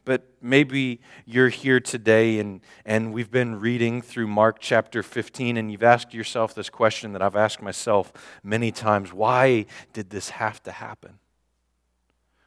But 0.06 0.27
maybe 0.41 1.01
you're 1.25 1.50
here 1.50 1.79
today 1.79 2.39
and, 2.39 2.62
and 2.86 3.13
we've 3.13 3.32
been 3.32 3.60
reading 3.60 4.01
through 4.01 4.27
Mark 4.27 4.58
chapter 4.60 5.03
15, 5.03 5.58
and 5.58 5.72
you've 5.72 5.84
asked 5.84 6.13
yourself 6.13 6.53
this 6.56 6.70
question 6.70 7.13
that 7.13 7.22
I've 7.22 7.36
asked 7.36 7.62
myself 7.62 8.13
many 8.44 8.72
times 8.72 9.13
why 9.13 9.65
did 9.94 10.10
this 10.10 10.29
have 10.29 10.62
to 10.63 10.72
happen? 10.72 11.20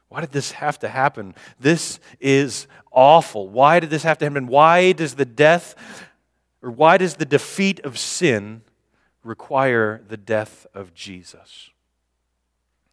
Why 0.09 0.21
did 0.21 0.31
this 0.31 0.51
have 0.51 0.77
to 0.79 0.89
happen? 0.89 1.33
This 1.59 1.99
is 2.19 2.67
awful. 2.91 3.49
Why 3.49 3.79
did 3.79 3.89
this 3.89 4.03
have 4.03 4.19
to 4.19 4.25
happen? 4.25 4.45
Why 4.47 4.91
does 4.91 5.15
the 5.15 5.25
death 5.25 5.75
or 6.63 6.71
why 6.71 6.97
does 6.97 7.15
the 7.15 7.25
defeat 7.25 7.81
of 7.81 7.99
sin 7.99 8.61
require 9.23 10.01
the 10.07 10.17
death 10.17 10.65
of 10.73 10.93
Jesus? 10.93 11.69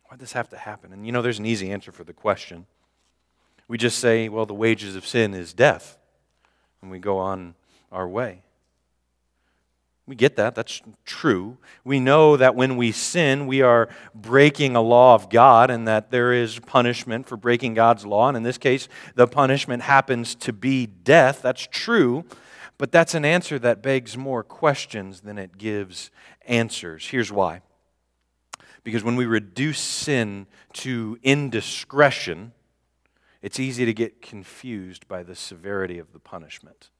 Why 0.04 0.16
does 0.16 0.20
this 0.20 0.32
have 0.32 0.48
to 0.48 0.56
happen? 0.56 0.92
And 0.92 1.06
you 1.06 1.12
know, 1.12 1.22
there's 1.22 1.38
an 1.38 1.46
easy 1.46 1.70
answer 1.70 1.92
for 1.92 2.02
the 2.02 2.12
question. 2.12 2.66
We 3.70 3.78
just 3.78 4.00
say, 4.00 4.28
well, 4.28 4.46
the 4.46 4.52
wages 4.52 4.96
of 4.96 5.06
sin 5.06 5.32
is 5.32 5.52
death, 5.52 5.96
and 6.82 6.90
we 6.90 6.98
go 6.98 7.18
on 7.18 7.54
our 7.92 8.08
way. 8.08 8.42
We 10.08 10.16
get 10.16 10.34
that. 10.34 10.56
That's 10.56 10.82
true. 11.04 11.56
We 11.84 12.00
know 12.00 12.36
that 12.36 12.56
when 12.56 12.76
we 12.76 12.90
sin, 12.90 13.46
we 13.46 13.62
are 13.62 13.88
breaking 14.12 14.74
a 14.74 14.80
law 14.80 15.14
of 15.14 15.30
God 15.30 15.70
and 15.70 15.86
that 15.86 16.10
there 16.10 16.32
is 16.32 16.58
punishment 16.58 17.28
for 17.28 17.36
breaking 17.36 17.74
God's 17.74 18.04
law. 18.04 18.26
And 18.26 18.36
in 18.36 18.42
this 18.42 18.58
case, 18.58 18.88
the 19.14 19.28
punishment 19.28 19.84
happens 19.84 20.34
to 20.34 20.52
be 20.52 20.86
death. 20.86 21.40
That's 21.40 21.68
true. 21.70 22.24
But 22.76 22.90
that's 22.90 23.14
an 23.14 23.24
answer 23.24 23.56
that 23.60 23.84
begs 23.84 24.16
more 24.16 24.42
questions 24.42 25.20
than 25.20 25.38
it 25.38 25.58
gives 25.58 26.10
answers. 26.44 27.06
Here's 27.06 27.30
why. 27.30 27.60
Because 28.82 29.04
when 29.04 29.14
we 29.14 29.26
reduce 29.26 29.78
sin 29.78 30.48
to 30.72 31.20
indiscretion, 31.22 32.50
it's 33.42 33.58
easy 33.58 33.84
to 33.84 33.94
get 33.94 34.22
confused 34.22 35.08
by 35.08 35.22
the 35.22 35.34
severity 35.34 35.98
of 35.98 36.12
the 36.12 36.18
punishment. 36.18 36.90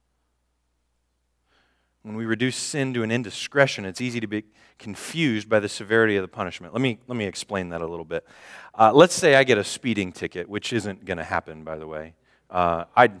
When 2.03 2.15
we 2.15 2.25
reduce 2.25 2.55
sin 2.55 2.95
to 2.95 3.03
an 3.03 3.11
indiscretion, 3.11 3.85
it's 3.85 4.01
easy 4.01 4.19
to 4.19 4.27
be 4.27 4.43
confused 4.79 5.47
by 5.47 5.59
the 5.59 5.69
severity 5.69 6.15
of 6.15 6.23
the 6.23 6.27
punishment. 6.27 6.73
Let 6.73 6.81
me, 6.81 6.97
let 7.07 7.15
me 7.15 7.25
explain 7.25 7.69
that 7.69 7.81
a 7.81 7.85
little 7.85 8.05
bit. 8.05 8.25
Uh, 8.73 8.91
let's 8.91 9.13
say 9.13 9.35
I 9.35 9.43
get 9.43 9.59
a 9.59 9.63
speeding 9.63 10.11
ticket, 10.11 10.49
which 10.49 10.73
isn't 10.73 11.05
going 11.05 11.19
to 11.19 11.23
happen, 11.23 11.63
by 11.63 11.77
the 11.77 11.85
way. 11.85 12.15
Uh, 12.49 12.85
I 12.97 13.11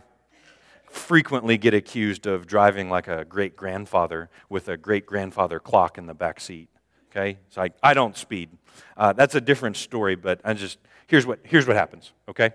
frequently 0.85 1.59
get 1.59 1.75
accused 1.75 2.25
of 2.25 2.47
driving 2.47 2.89
like 2.89 3.07
a 3.07 3.23
great 3.23 3.55
grandfather 3.55 4.31
with 4.49 4.67
a 4.67 4.77
great 4.77 5.05
grandfather 5.05 5.59
clock 5.59 5.99
in 5.99 6.07
the 6.07 6.15
back 6.15 6.41
seat. 6.41 6.67
Okay? 7.11 7.37
So 7.49 7.61
I, 7.61 7.69
I 7.83 7.93
don't 7.93 8.17
speed. 8.17 8.49
Uh, 8.97 9.13
that's 9.13 9.35
a 9.35 9.41
different 9.41 9.77
story, 9.77 10.15
but 10.15 10.41
I 10.43 10.53
just, 10.53 10.79
here's 11.05 11.27
what, 11.27 11.39
here's 11.43 11.67
what 11.67 11.75
happens, 11.75 12.13
okay? 12.27 12.51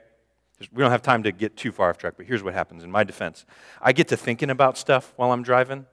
We 0.73 0.83
don't 0.83 0.91
have 0.91 1.03
time 1.03 1.23
to 1.25 1.33
get 1.33 1.57
too 1.57 1.71
far 1.71 1.91
off 1.91 1.99
track, 1.99 2.15
but 2.17 2.27
here's 2.27 2.43
what 2.43 2.55
happens 2.55 2.83
in 2.83 2.91
my 2.91 3.05
defense. 3.05 3.45
I 3.81 3.93
get 3.93 4.09
to 4.09 4.17
thinking 4.17 4.51
about 4.51 4.79
stuff 4.79 5.13
while 5.17 5.33
I'm 5.33 5.43
driving, 5.43 5.87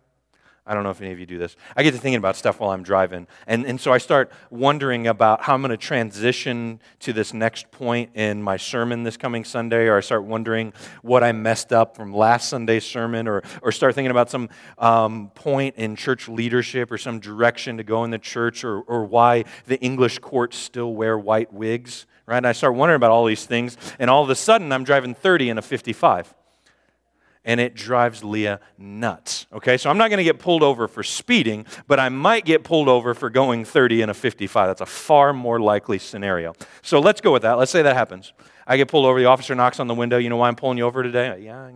I 0.66 0.74
don't 0.74 0.84
know 0.84 0.92
if 0.92 1.02
any 1.02 1.12
of 1.12 1.20
you 1.20 1.26
do 1.26 1.38
this. 1.38 1.58
I 1.76 1.84
get 1.84 1.92
to 1.92 1.98
thinking 1.98 2.18
about 2.18 2.38
stuff 2.38 2.62
while 2.62 2.72
I'm 2.72 2.84
driving. 2.84 3.28
And, 3.48 3.66
and 3.66 3.82
so 3.82 3.92
I 3.92 3.98
start 3.98 4.32
wondering 4.50 5.08
about 5.08 5.42
how 5.42 5.56
I'm 5.56 5.62
going 5.62 5.72
to 5.72 5.78
transition 5.78 6.80
to 7.00 7.12
this 7.12 7.34
next 7.34 7.70
point 7.70 8.12
in 8.14 8.42
my 8.42 8.56
sermon 8.56 9.04
this 9.04 9.18
coming 9.18 9.44
Sunday, 9.44 9.88
or 9.88 9.98
I 9.98 10.00
start 10.00 10.24
wondering 10.24 10.72
what 11.02 11.22
I 11.22 11.34
messed 11.34 11.74
up 11.74 11.98
from 11.98 12.14
last 12.14 12.48
Sunday's 12.48 12.86
sermon, 12.86 13.28
or, 13.28 13.44
or 13.62 13.74
start 13.74 13.94
thinking 13.94 14.12
about 14.12 14.30
some 14.30 14.48
um, 14.78 15.32
point 15.36 15.76
in 15.76 15.98
church 15.98 16.30
leadership 16.30 16.94
or 16.94 16.98
some 16.98 17.20
direction 17.20 17.76
to 17.76 17.84
go 17.84 18.06
in 18.06 18.12
the 18.12 18.20
church, 18.20 18.64
or, 18.64 18.80
or 18.84 19.04
why 19.04 19.44
the 19.66 19.78
English 19.82 20.20
courts 20.20 20.56
still 20.56 20.94
wear 20.94 21.18
white 21.18 21.52
wigs. 21.52 22.06
Right? 22.26 22.38
And 22.38 22.48
I 22.48 22.54
start 22.54 22.76
wondering 22.76 22.96
about 22.96 23.12
all 23.12 23.26
these 23.26 23.46
things, 23.46 23.78
and 24.00 24.10
all 24.10 24.24
of 24.24 24.30
a 24.30 24.36
sudden 24.36 24.72
I'm 24.72 24.84
driving 24.84 25.14
30 25.14 25.50
in 25.50 25.58
a 25.58 25.62
55 25.62 26.34
and 27.46 27.60
it 27.60 27.76
drives 27.76 28.24
Leah 28.24 28.60
nuts. 28.78 29.48
Okay, 29.52 29.78
so 29.78 29.90
I'm 29.90 29.98
not 29.98 30.10
to 30.10 30.24
get 30.24 30.40
pulled 30.40 30.64
over 30.64 30.88
for 30.88 31.04
speeding, 31.04 31.66
but 31.88 32.00
I 32.00 32.10
might 32.10 32.46
get 32.46 32.64
pulled 32.64 32.88
over 32.88 33.14
for 33.14 33.30
going 33.30 33.66
30 33.66 34.04
in 34.04 34.10
a 34.10 34.14
55. 34.14 34.70
That's 34.70 34.82
a 34.82 34.86
far 34.86 35.34
more 35.34 35.60
likely 35.60 36.00
scenario. 36.00 36.54
So 36.82 37.00
let's 37.00 37.22
go 37.22 37.34
with 37.34 37.42
that. 37.42 37.54
Let's 37.54 37.72
say 37.72 37.82
that 37.82 37.96
happens. 37.96 38.34
I 38.66 38.78
get 38.78 38.88
pulled 38.88 39.06
over, 39.06 39.20
the 39.20 39.26
officer 39.26 39.56
knocks 39.56 39.80
on 39.80 39.88
the 39.88 39.94
window. 39.94 40.18
You 40.18 40.30
know 40.30 40.38
why 40.38 40.48
I'm 40.48 40.56
pulling 40.56 40.78
you 40.78 40.86
over 40.86 41.04
today? 41.04 41.42
Yeah, 41.42 41.70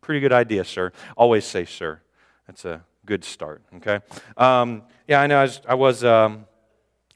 pretty 0.00 0.20
good 0.20 0.32
idea, 0.32 0.64
sir. 0.64 0.92
Always 1.16 1.44
say, 1.44 1.64
sir. 1.64 2.00
That's 2.46 2.64
a 2.64 2.84
good 3.04 3.24
start, 3.24 3.62
okay? 3.76 4.00
Um, 4.36 4.82
yeah, 5.08 5.20
I 5.20 5.26
know 5.26 5.38
I 5.38 5.42
was, 5.42 5.60
I 5.68 5.74
was, 5.74 6.04
um, 6.04 6.46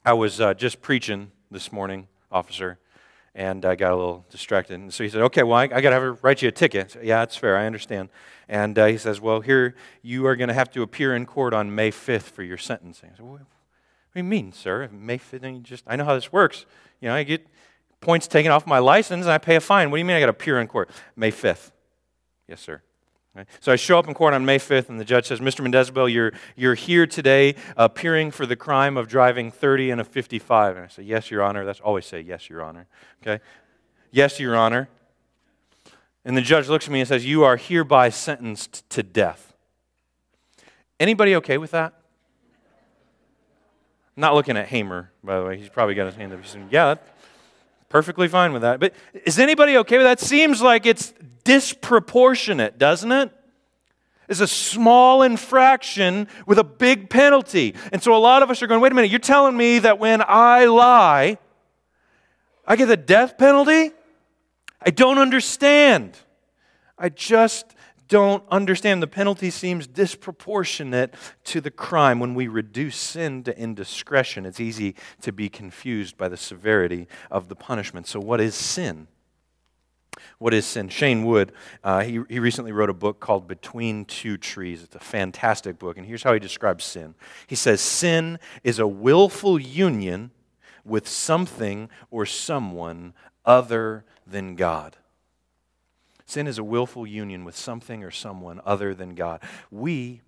I 0.04 0.12
was 0.14 0.40
uh, 0.40 0.54
just 0.54 0.82
preaching 0.82 1.30
this 1.50 1.70
morning, 1.70 2.08
officer, 2.32 2.78
and 3.34 3.64
I 3.64 3.76
got 3.76 3.92
a 3.92 3.96
little 3.96 4.24
distracted. 4.30 4.74
And 4.74 4.92
so 4.92 5.04
he 5.04 5.10
said, 5.10 5.22
Okay, 5.22 5.42
well, 5.42 5.58
I, 5.58 5.64
I 5.64 5.80
got 5.80 5.90
to 5.90 6.12
write 6.22 6.42
you 6.42 6.48
a 6.48 6.52
ticket. 6.52 6.92
Said, 6.92 7.04
yeah, 7.04 7.20
that's 7.20 7.36
fair. 7.36 7.56
I 7.56 7.66
understand. 7.66 8.08
And 8.48 8.78
uh, 8.78 8.86
he 8.86 8.98
says, 8.98 9.20
Well, 9.20 9.40
here, 9.40 9.74
you 10.02 10.26
are 10.26 10.36
going 10.36 10.48
to 10.48 10.54
have 10.54 10.70
to 10.72 10.82
appear 10.82 11.14
in 11.14 11.26
court 11.26 11.54
on 11.54 11.74
May 11.74 11.90
5th 11.90 12.22
for 12.22 12.42
your 12.42 12.58
sentencing. 12.58 13.10
I 13.12 13.16
said, 13.16 13.24
What 13.24 13.38
do 13.38 13.44
you 14.14 14.24
mean, 14.24 14.52
sir? 14.52 14.88
May 14.92 15.18
5th? 15.18 15.42
And 15.42 15.56
you 15.56 15.62
just, 15.62 15.84
I 15.86 15.96
know 15.96 16.04
how 16.04 16.14
this 16.14 16.32
works. 16.32 16.66
You 17.00 17.08
know, 17.08 17.14
I 17.14 17.22
get 17.22 17.46
points 18.00 18.26
taken 18.26 18.52
off 18.52 18.66
my 18.66 18.78
license 18.78 19.24
and 19.24 19.32
I 19.32 19.38
pay 19.38 19.56
a 19.56 19.60
fine. 19.60 19.90
What 19.90 19.96
do 19.96 20.00
you 20.00 20.04
mean 20.04 20.16
I 20.16 20.20
got 20.20 20.26
to 20.26 20.30
appear 20.30 20.60
in 20.60 20.66
court? 20.66 20.90
May 21.16 21.30
5th. 21.30 21.70
Yes, 22.48 22.60
sir. 22.60 22.82
Right? 23.34 23.46
So 23.60 23.72
I 23.72 23.76
show 23.76 23.98
up 23.98 24.06
in 24.06 24.14
court 24.14 24.34
on 24.34 24.44
May 24.44 24.58
5th, 24.58 24.90
and 24.90 25.00
the 25.00 25.04
judge 25.04 25.26
says, 25.26 25.40
Mr. 25.40 25.66
Mendezabel, 25.66 26.12
you're, 26.12 26.32
you're 26.54 26.74
here 26.74 27.06
today 27.06 27.54
appearing 27.76 28.30
for 28.30 28.44
the 28.44 28.56
crime 28.56 28.98
of 28.98 29.08
driving 29.08 29.50
30 29.50 29.90
and 29.90 30.00
a 30.00 30.04
55. 30.04 30.76
And 30.76 30.84
I 30.84 30.88
say, 30.88 31.02
Yes, 31.02 31.30
Your 31.30 31.42
Honor. 31.42 31.64
That's 31.64 31.80
always 31.80 32.04
say, 32.04 32.20
Yes, 32.20 32.50
Your 32.50 32.62
Honor. 32.62 32.86
Okay? 33.22 33.42
Yes, 34.10 34.38
Your 34.38 34.54
Honor. 34.54 34.88
And 36.24 36.36
the 36.36 36.42
judge 36.42 36.68
looks 36.68 36.86
at 36.86 36.92
me 36.92 37.00
and 37.00 37.08
says, 37.08 37.24
You 37.24 37.42
are 37.44 37.56
hereby 37.56 38.10
sentenced 38.10 38.88
to 38.90 39.02
death. 39.02 39.54
Anybody 41.00 41.34
okay 41.36 41.56
with 41.56 41.70
that? 41.70 41.94
I'm 44.14 44.20
not 44.20 44.34
looking 44.34 44.58
at 44.58 44.68
Hamer, 44.68 45.10
by 45.24 45.38
the 45.38 45.44
way. 45.44 45.56
He's 45.56 45.70
probably 45.70 45.94
got 45.94 46.04
his 46.04 46.16
hand 46.16 46.34
up. 46.34 46.40
He's 46.42 46.50
saying, 46.50 46.68
Yeah, 46.70 46.96
perfectly 47.88 48.28
fine 48.28 48.52
with 48.52 48.60
that. 48.60 48.78
But 48.78 48.94
is 49.24 49.38
anybody 49.38 49.78
okay 49.78 49.96
with 49.96 50.06
that? 50.06 50.20
Seems 50.20 50.60
like 50.60 50.84
it's 50.84 51.14
disproportionate, 51.44 52.78
doesn't 52.78 53.12
it? 53.12 53.30
It's 54.28 54.40
a 54.40 54.46
small 54.46 55.22
infraction 55.22 56.28
with 56.46 56.58
a 56.58 56.64
big 56.64 57.10
penalty. 57.10 57.74
And 57.92 58.02
so 58.02 58.14
a 58.14 58.18
lot 58.18 58.42
of 58.42 58.50
us 58.50 58.62
are 58.62 58.66
going, 58.66 58.80
wait 58.80 58.92
a 58.92 58.94
minute, 58.94 59.10
you're 59.10 59.20
telling 59.20 59.56
me 59.56 59.80
that 59.80 59.98
when 59.98 60.22
I 60.26 60.66
lie, 60.66 61.38
I 62.66 62.76
get 62.76 62.86
the 62.86 62.96
death 62.96 63.36
penalty? 63.36 63.90
I 64.80 64.90
don't 64.90 65.18
understand. 65.18 66.16
I 66.98 67.08
just 67.08 67.74
don't 68.08 68.44
understand. 68.50 69.02
The 69.02 69.06
penalty 69.06 69.50
seems 69.50 69.86
disproportionate 69.86 71.14
to 71.44 71.60
the 71.60 71.70
crime. 71.70 72.20
When 72.20 72.34
we 72.34 72.46
reduce 72.46 72.96
sin 72.96 73.42
to 73.44 73.58
indiscretion, 73.58 74.46
it's 74.46 74.60
easy 74.60 74.94
to 75.22 75.32
be 75.32 75.48
confused 75.48 76.16
by 76.16 76.28
the 76.28 76.36
severity 76.36 77.08
of 77.30 77.48
the 77.48 77.56
punishment. 77.56 78.06
So, 78.06 78.20
what 78.20 78.40
is 78.40 78.54
sin? 78.54 79.08
What 80.38 80.54
is 80.54 80.66
sin? 80.66 80.88
Shane 80.88 81.24
Wood, 81.24 81.52
uh, 81.82 82.02
he, 82.02 82.20
he 82.28 82.38
recently 82.38 82.72
wrote 82.72 82.90
a 82.90 82.94
book 82.94 83.20
called 83.20 83.48
Between 83.48 84.04
Two 84.04 84.36
Trees. 84.36 84.82
It's 84.82 84.94
a 84.94 85.00
fantastic 85.00 85.78
book, 85.78 85.96
and 85.96 86.06
here's 86.06 86.22
how 86.22 86.32
he 86.32 86.40
describes 86.40 86.84
sin. 86.84 87.14
He 87.46 87.54
says, 87.54 87.80
Sin 87.80 88.38
is 88.62 88.78
a 88.78 88.86
willful 88.86 89.58
union 89.58 90.30
with 90.84 91.08
something 91.08 91.88
or 92.10 92.26
someone 92.26 93.14
other 93.44 94.04
than 94.26 94.54
God. 94.54 94.96
Sin 96.26 96.46
is 96.46 96.58
a 96.58 96.64
willful 96.64 97.06
union 97.06 97.44
with 97.44 97.56
something 97.56 98.02
or 98.02 98.10
someone 98.10 98.60
other 98.64 98.94
than 98.94 99.14
God. 99.14 99.42
We 99.70 100.22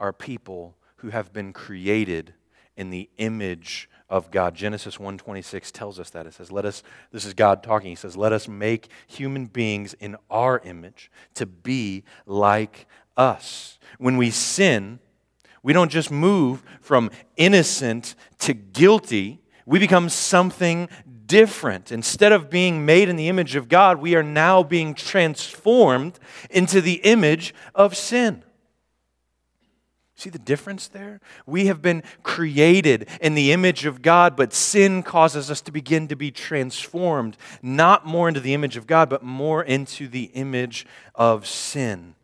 are 0.00 0.12
people 0.12 0.76
who 0.96 1.10
have 1.10 1.32
been 1.32 1.52
created 1.52 2.34
in 2.76 2.90
the 2.90 3.08
image 3.18 3.88
of 4.08 4.30
God. 4.30 4.54
Genesis 4.54 4.98
1:26 4.98 5.70
tells 5.70 5.98
us 5.98 6.10
that. 6.10 6.26
It 6.26 6.34
says, 6.34 6.52
"Let 6.52 6.64
us 6.64 6.82
this 7.12 7.24
is 7.24 7.34
God 7.34 7.62
talking. 7.62 7.90
He 7.90 7.96
says, 7.96 8.16
"Let 8.16 8.32
us 8.32 8.46
make 8.48 8.88
human 9.06 9.46
beings 9.46 9.94
in 9.94 10.16
our 10.30 10.60
image 10.60 11.10
to 11.34 11.46
be 11.46 12.04
like 12.24 12.86
us." 13.16 13.78
When 13.98 14.16
we 14.16 14.30
sin, 14.30 15.00
we 15.62 15.72
don't 15.72 15.90
just 15.90 16.10
move 16.10 16.62
from 16.80 17.10
innocent 17.36 18.14
to 18.38 18.54
guilty. 18.54 19.40
We 19.64 19.80
become 19.80 20.08
something 20.08 20.88
different. 21.26 21.90
Instead 21.90 22.30
of 22.30 22.48
being 22.48 22.86
made 22.86 23.08
in 23.08 23.16
the 23.16 23.28
image 23.28 23.56
of 23.56 23.68
God, 23.68 24.00
we 24.00 24.14
are 24.14 24.22
now 24.22 24.62
being 24.62 24.94
transformed 24.94 26.20
into 26.50 26.80
the 26.80 27.00
image 27.02 27.52
of 27.74 27.96
sin. 27.96 28.44
See 30.16 30.30
the 30.30 30.38
difference 30.38 30.88
there? 30.88 31.20
We 31.44 31.66
have 31.66 31.82
been 31.82 32.02
created 32.22 33.06
in 33.20 33.34
the 33.34 33.52
image 33.52 33.84
of 33.84 34.00
God, 34.00 34.34
but 34.34 34.54
sin 34.54 35.02
causes 35.02 35.50
us 35.50 35.60
to 35.62 35.70
begin 35.70 36.08
to 36.08 36.16
be 36.16 36.30
transformed, 36.30 37.36
not 37.60 38.06
more 38.06 38.26
into 38.26 38.40
the 38.40 38.54
image 38.54 38.78
of 38.78 38.86
God, 38.86 39.10
but 39.10 39.22
more 39.22 39.62
into 39.62 40.08
the 40.08 40.24
image 40.34 40.86
of 41.14 41.46
sin. 41.46 42.14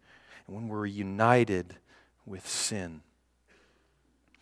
And 0.47 0.57
when 0.57 0.69
we're 0.69 0.87
united 0.87 1.77
with 2.25 2.49
sin, 2.49 3.03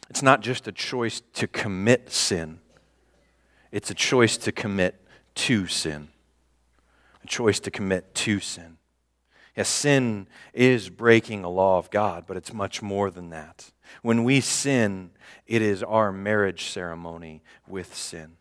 it's 0.09 0.23
not 0.23 0.43
just 0.43 0.69
a 0.69 0.73
choice 0.73 1.21
to 1.35 1.49
commit 1.49 2.11
sin, 2.13 2.61
it's 3.73 3.91
a 3.91 3.95
choice 3.95 4.37
to 4.39 4.53
commit 4.53 5.05
to 5.35 5.67
sin. 5.67 6.09
A 7.23 7.27
choice 7.27 7.61
to 7.61 7.71
commit 7.71 8.15
to 8.15 8.41
sin. 8.41 8.79
Yes, 9.61 9.69
sin 9.69 10.27
is 10.55 10.89
breaking 10.89 11.45
a 11.45 11.51
law 11.51 11.77
of 11.77 11.91
God, 11.91 12.25
but 12.27 12.39
it's 12.39 12.51
much 12.51 12.81
more 12.81 13.11
than 13.11 13.29
that. 13.29 13.73
When 14.01 14.25
we 14.25 14.41
sin, 14.41 15.11
it 15.47 15.61
is 15.61 15.83
our 15.83 16.11
marriage 16.11 16.71
ceremony 16.71 17.43
with 17.69 17.95
sin. 17.95 18.39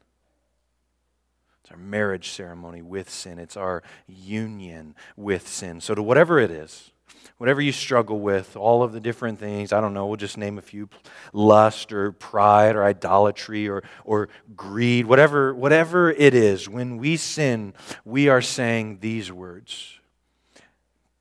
It's 1.61 1.71
our 1.71 1.77
marriage 1.77 2.29
ceremony 2.29 2.81
with 2.81 3.09
sin. 3.09 3.37
It's 3.37 3.57
our 3.57 3.83
union 4.07 4.95
with 5.17 5.45
sin. 5.45 5.81
So, 5.81 5.93
to 5.93 6.01
whatever 6.01 6.39
it 6.39 6.51
is, 6.51 6.91
whatever 7.37 7.59
you 7.59 7.73
struggle 7.73 8.21
with, 8.21 8.55
all 8.55 8.81
of 8.81 8.93
the 8.93 9.01
different 9.01 9.39
things, 9.39 9.73
I 9.73 9.81
don't 9.81 9.93
know, 9.93 10.07
we'll 10.07 10.15
just 10.15 10.37
name 10.37 10.57
a 10.57 10.61
few 10.61 10.87
lust 11.33 11.91
or 11.91 12.13
pride 12.13 12.77
or 12.77 12.85
idolatry 12.85 13.67
or, 13.67 13.83
or 14.05 14.29
greed, 14.55 15.05
whatever, 15.05 15.53
whatever 15.53 16.11
it 16.11 16.33
is, 16.33 16.69
when 16.69 16.95
we 16.95 17.17
sin, 17.17 17.73
we 18.05 18.29
are 18.29 18.41
saying 18.41 18.99
these 19.01 19.33
words 19.33 19.98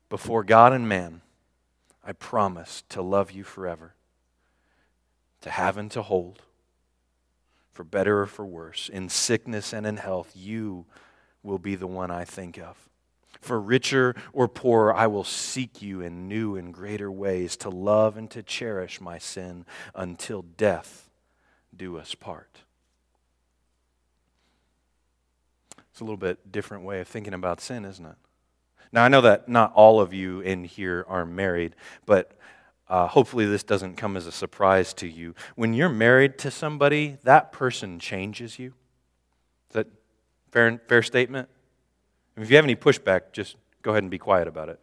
before 0.09 0.43
God 0.43 0.73
and 0.73 0.89
man, 0.89 1.21
I 2.03 2.13
promise 2.13 2.83
to 2.89 3.01
love 3.01 3.31
you 3.31 3.43
forever, 3.43 3.93
to 5.41 5.49
have 5.49 5.77
and 5.77 5.91
to 5.91 6.01
hold, 6.01 6.41
for 7.71 7.83
better 7.83 8.21
or 8.21 8.25
for 8.25 8.45
worse, 8.45 8.89
in 8.89 9.07
sickness 9.09 9.71
and 9.71 9.85
in 9.85 9.97
health, 9.97 10.31
you 10.35 10.85
will 11.43 11.59
be 11.59 11.75
the 11.75 11.87
one 11.87 12.11
I 12.11 12.25
think 12.25 12.57
of. 12.57 12.89
For 13.39 13.61
richer 13.61 14.15
or 14.33 14.47
poorer, 14.47 14.93
I 14.93 15.07
will 15.07 15.23
seek 15.23 15.81
you 15.81 16.01
in 16.01 16.27
new 16.27 16.55
and 16.55 16.73
greater 16.73 17.11
ways 17.11 17.55
to 17.57 17.69
love 17.69 18.17
and 18.17 18.29
to 18.31 18.43
cherish 18.43 18.99
my 18.99 19.17
sin 19.17 19.65
until 19.95 20.41
death 20.41 21.09
do 21.75 21.97
us 21.97 22.15
part. 22.15 22.63
It's 25.91 26.01
a 26.01 26.03
little 26.03 26.17
bit 26.17 26.51
different 26.51 26.83
way 26.83 26.99
of 26.99 27.07
thinking 27.07 27.33
about 27.33 27.61
sin, 27.61 27.85
isn't 27.85 28.05
it? 28.05 28.15
Now, 28.91 29.03
I 29.03 29.07
know 29.07 29.21
that 29.21 29.47
not 29.47 29.71
all 29.73 30.01
of 30.01 30.13
you 30.13 30.41
in 30.41 30.63
here 30.63 31.05
are 31.07 31.25
married, 31.25 31.75
but 32.05 32.31
uh, 32.87 33.07
hopefully 33.07 33.45
this 33.45 33.63
doesn't 33.63 33.97
come 33.97 34.17
as 34.17 34.25
a 34.25 34.31
surprise 34.31 34.93
to 34.95 35.07
you. 35.07 35.35
When 35.55 35.73
you're 35.73 35.89
married 35.89 36.39
to 36.39 36.51
somebody, 36.51 37.17
that 37.23 37.51
person 37.51 37.99
changes 37.99 38.57
you. 38.57 38.73
Is 39.69 39.73
that 39.73 39.87
fair, 40.51 40.81
fair 40.87 41.03
statement? 41.03 41.49
If 42.35 42.49
you 42.49 42.55
have 42.55 42.65
any 42.65 42.75
pushback, 42.75 43.31
just 43.31 43.57
go 43.83 43.91
ahead 43.91 44.03
and 44.03 44.09
be 44.09 44.17
quiet 44.17 44.47
about 44.47 44.69
it. 44.69 44.79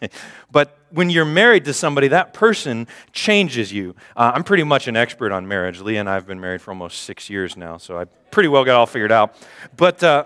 but 0.50 0.78
when 0.90 1.10
you're 1.10 1.24
married 1.24 1.64
to 1.66 1.74
somebody, 1.74 2.08
that 2.08 2.32
person 2.32 2.86
changes 3.12 3.72
you. 3.72 3.94
Uh, 4.16 4.32
I'm 4.34 4.44
pretty 4.44 4.62
much 4.62 4.88
an 4.88 4.96
expert 4.96 5.32
on 5.32 5.46
marriage. 5.46 5.80
Leah 5.80 6.00
and 6.00 6.08
I 6.08 6.14
have 6.14 6.26
been 6.26 6.40
married 6.40 6.62
for 6.62 6.70
almost 6.70 7.02
six 7.02 7.28
years 7.28 7.56
now, 7.56 7.76
so 7.76 7.98
I 7.98 8.04
pretty 8.04 8.48
well 8.48 8.64
got 8.64 8.76
all 8.76 8.86
figured 8.86 9.12
out. 9.12 9.36
But 9.76 10.02
uh, 10.02 10.24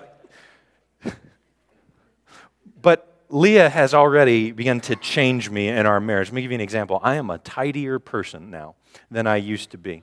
but 2.83 3.20
Leah 3.31 3.69
has 3.69 3.95
already 3.95 4.51
begun 4.51 4.81
to 4.81 4.97
change 4.97 5.51
me 5.51 5.69
in 5.69 5.87
our 5.87 6.01
marriage. 6.01 6.29
Let 6.29 6.35
me 6.35 6.43
give 6.43 6.51
you 6.51 6.57
an 6.57 6.61
example. 6.61 7.01
I 7.03 7.15
am 7.15 7.31
a 7.31 7.39
tidier 7.39 7.99
person 7.99 8.51
now 8.51 8.75
than 9.11 9.27
I 9.27 9.37
used 9.37 9.71
to 9.71 9.79
be. 9.79 10.03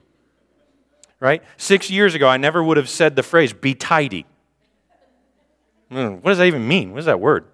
Right? 1.20 1.42
Six 1.56 1.90
years 1.90 2.14
ago, 2.14 2.26
I 2.26 2.38
never 2.38 2.62
would 2.62 2.76
have 2.76 2.88
said 2.88 3.16
the 3.16 3.22
phrase, 3.22 3.52
be 3.52 3.74
tidy. 3.74 4.24
Hmm, 5.90 6.16
what 6.16 6.30
does 6.30 6.38
that 6.38 6.46
even 6.46 6.68
mean? 6.68 6.92
What 6.92 7.00
is 7.00 7.06
that 7.06 7.18
word? 7.18 7.46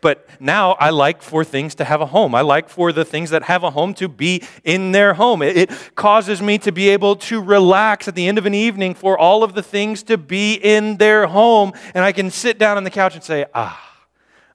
But 0.00 0.28
now 0.38 0.72
I 0.72 0.90
like 0.90 1.22
for 1.22 1.44
things 1.44 1.74
to 1.76 1.84
have 1.84 2.00
a 2.00 2.06
home. 2.06 2.32
I 2.34 2.40
like 2.40 2.68
for 2.68 2.92
the 2.92 3.04
things 3.04 3.30
that 3.30 3.42
have 3.44 3.64
a 3.64 3.70
home 3.70 3.94
to 3.94 4.08
be 4.08 4.42
in 4.62 4.92
their 4.92 5.14
home. 5.14 5.42
It, 5.42 5.56
it, 5.56 5.70
causes 5.96 6.40
me 6.40 6.58
to 6.58 6.70
be 6.70 6.88
able 6.90 7.16
to 7.16 7.40
relax 7.40 8.06
at 8.06 8.14
the 8.14 8.28
end 8.28 8.38
of 8.38 8.46
an 8.46 8.54
evening 8.54 8.94
for 8.94 9.18
all 9.18 9.42
of 9.42 9.54
the 9.54 9.62
things 9.62 10.04
to 10.04 10.16
be 10.16 10.54
in 10.54 10.98
their 10.98 11.26
home. 11.26 11.72
And 11.94 12.04
I 12.04 12.12
can 12.12 12.30
sit 12.30 12.58
down 12.58 12.76
on 12.76 12.84
the 12.84 12.90
couch 12.90 13.16
and 13.16 13.24
say, 13.24 13.46
ah, 13.54 13.93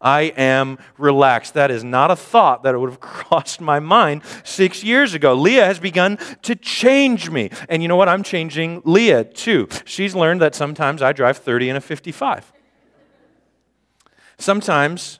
I 0.02 0.22
am 0.38 0.78
relaxed. 0.98 1.54
That 1.56 1.72
is 1.72 1.84
not 1.84 2.12
a 2.12 2.16
thought 2.16 2.64
that 2.64 2.80
would 2.80 2.90
have 2.90 3.00
crossed 3.02 3.62
my 3.62 3.80
mind 3.80 4.24
six 4.44 4.84
years 4.84 5.14
ago. 5.14 5.34
Leah 5.34 5.66
has 5.66 5.80
begun 5.80 6.18
to 6.44 6.56
change 6.56 7.30
me. 7.30 7.50
And 7.68 7.82
you 7.82 7.88
know 7.88 7.96
what? 7.96 8.10
I'm 8.10 8.24
changing 8.24 8.82
Leah 8.86 9.24
too. 9.24 9.68
She's 9.86 10.16
learned 10.16 10.42
that 10.42 10.56
sometimes 10.56 11.02
I 11.02 11.12
drive 11.12 11.38
30 11.38 11.70
and 11.70 11.78
a 11.78 11.82
55. 11.82 12.52
Sometimes 14.38 15.20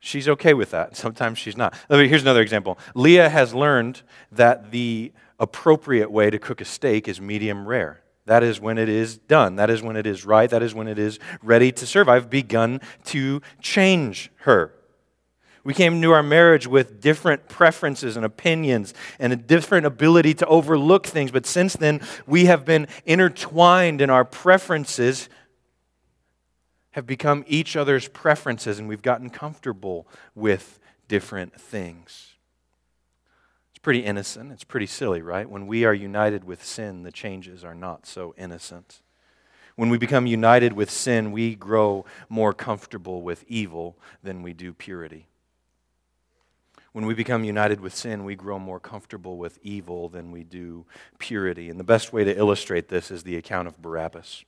she's 0.00 0.28
okay 0.28 0.54
with 0.54 0.70
that, 0.70 0.96
sometimes 0.96 1.38
she's 1.38 1.56
not. 1.56 1.74
Here's 1.90 2.22
another 2.22 2.40
example 2.40 2.78
Leah 2.94 3.28
has 3.28 3.54
learned 3.54 4.02
that 4.32 4.70
the 4.70 5.12
appropriate 5.38 6.10
way 6.10 6.30
to 6.30 6.38
cook 6.38 6.60
a 6.60 6.64
steak 6.64 7.08
is 7.08 7.20
medium 7.20 7.66
rare. 7.66 8.00
That 8.28 8.42
is 8.42 8.60
when 8.60 8.76
it 8.76 8.90
is 8.90 9.16
done. 9.16 9.56
That 9.56 9.70
is 9.70 9.80
when 9.80 9.96
it 9.96 10.06
is 10.06 10.26
right. 10.26 10.50
That 10.50 10.62
is 10.62 10.74
when 10.74 10.86
it 10.86 10.98
is 10.98 11.18
ready 11.42 11.72
to 11.72 11.86
serve. 11.86 12.10
I've 12.10 12.28
begun 12.28 12.82
to 13.06 13.40
change 13.62 14.30
her. 14.40 14.74
We 15.64 15.72
came 15.72 15.94
into 15.94 16.12
our 16.12 16.22
marriage 16.22 16.66
with 16.66 17.00
different 17.00 17.48
preferences 17.48 18.16
and 18.16 18.26
opinions 18.26 18.92
and 19.18 19.32
a 19.32 19.36
different 19.36 19.86
ability 19.86 20.34
to 20.34 20.46
overlook 20.46 21.06
things. 21.06 21.30
But 21.30 21.46
since 21.46 21.72
then, 21.72 22.02
we 22.26 22.44
have 22.44 22.66
been 22.66 22.86
intertwined 23.06 24.02
in 24.02 24.10
our 24.10 24.26
preferences, 24.26 25.30
have 26.90 27.06
become 27.06 27.44
each 27.46 27.76
other's 27.76 28.08
preferences, 28.08 28.78
and 28.78 28.90
we've 28.90 29.00
gotten 29.00 29.30
comfortable 29.30 30.06
with 30.34 30.78
different 31.08 31.58
things. 31.58 32.27
It's 33.78 33.84
pretty 33.84 34.00
innocent. 34.00 34.50
It's 34.50 34.64
pretty 34.64 34.86
silly, 34.86 35.22
right? 35.22 35.48
When 35.48 35.68
we 35.68 35.84
are 35.84 35.94
united 35.94 36.42
with 36.42 36.64
sin, 36.64 37.04
the 37.04 37.12
changes 37.12 37.62
are 37.62 37.76
not 37.76 38.06
so 38.06 38.34
innocent. 38.36 39.02
When 39.76 39.88
we 39.88 39.98
become 39.98 40.26
united 40.26 40.72
with 40.72 40.90
sin, 40.90 41.30
we 41.30 41.54
grow 41.54 42.04
more 42.28 42.52
comfortable 42.52 43.22
with 43.22 43.44
evil 43.46 43.96
than 44.20 44.42
we 44.42 44.52
do 44.52 44.72
purity. 44.72 45.28
When 46.90 47.06
we 47.06 47.14
become 47.14 47.44
united 47.44 47.78
with 47.78 47.94
sin, 47.94 48.24
we 48.24 48.34
grow 48.34 48.58
more 48.58 48.80
comfortable 48.80 49.38
with 49.38 49.60
evil 49.62 50.08
than 50.08 50.32
we 50.32 50.42
do 50.42 50.84
purity. 51.20 51.70
And 51.70 51.78
the 51.78 51.84
best 51.84 52.12
way 52.12 52.24
to 52.24 52.36
illustrate 52.36 52.88
this 52.88 53.12
is 53.12 53.22
the 53.22 53.36
account 53.36 53.68
of 53.68 53.80
Barabbas. 53.80 54.44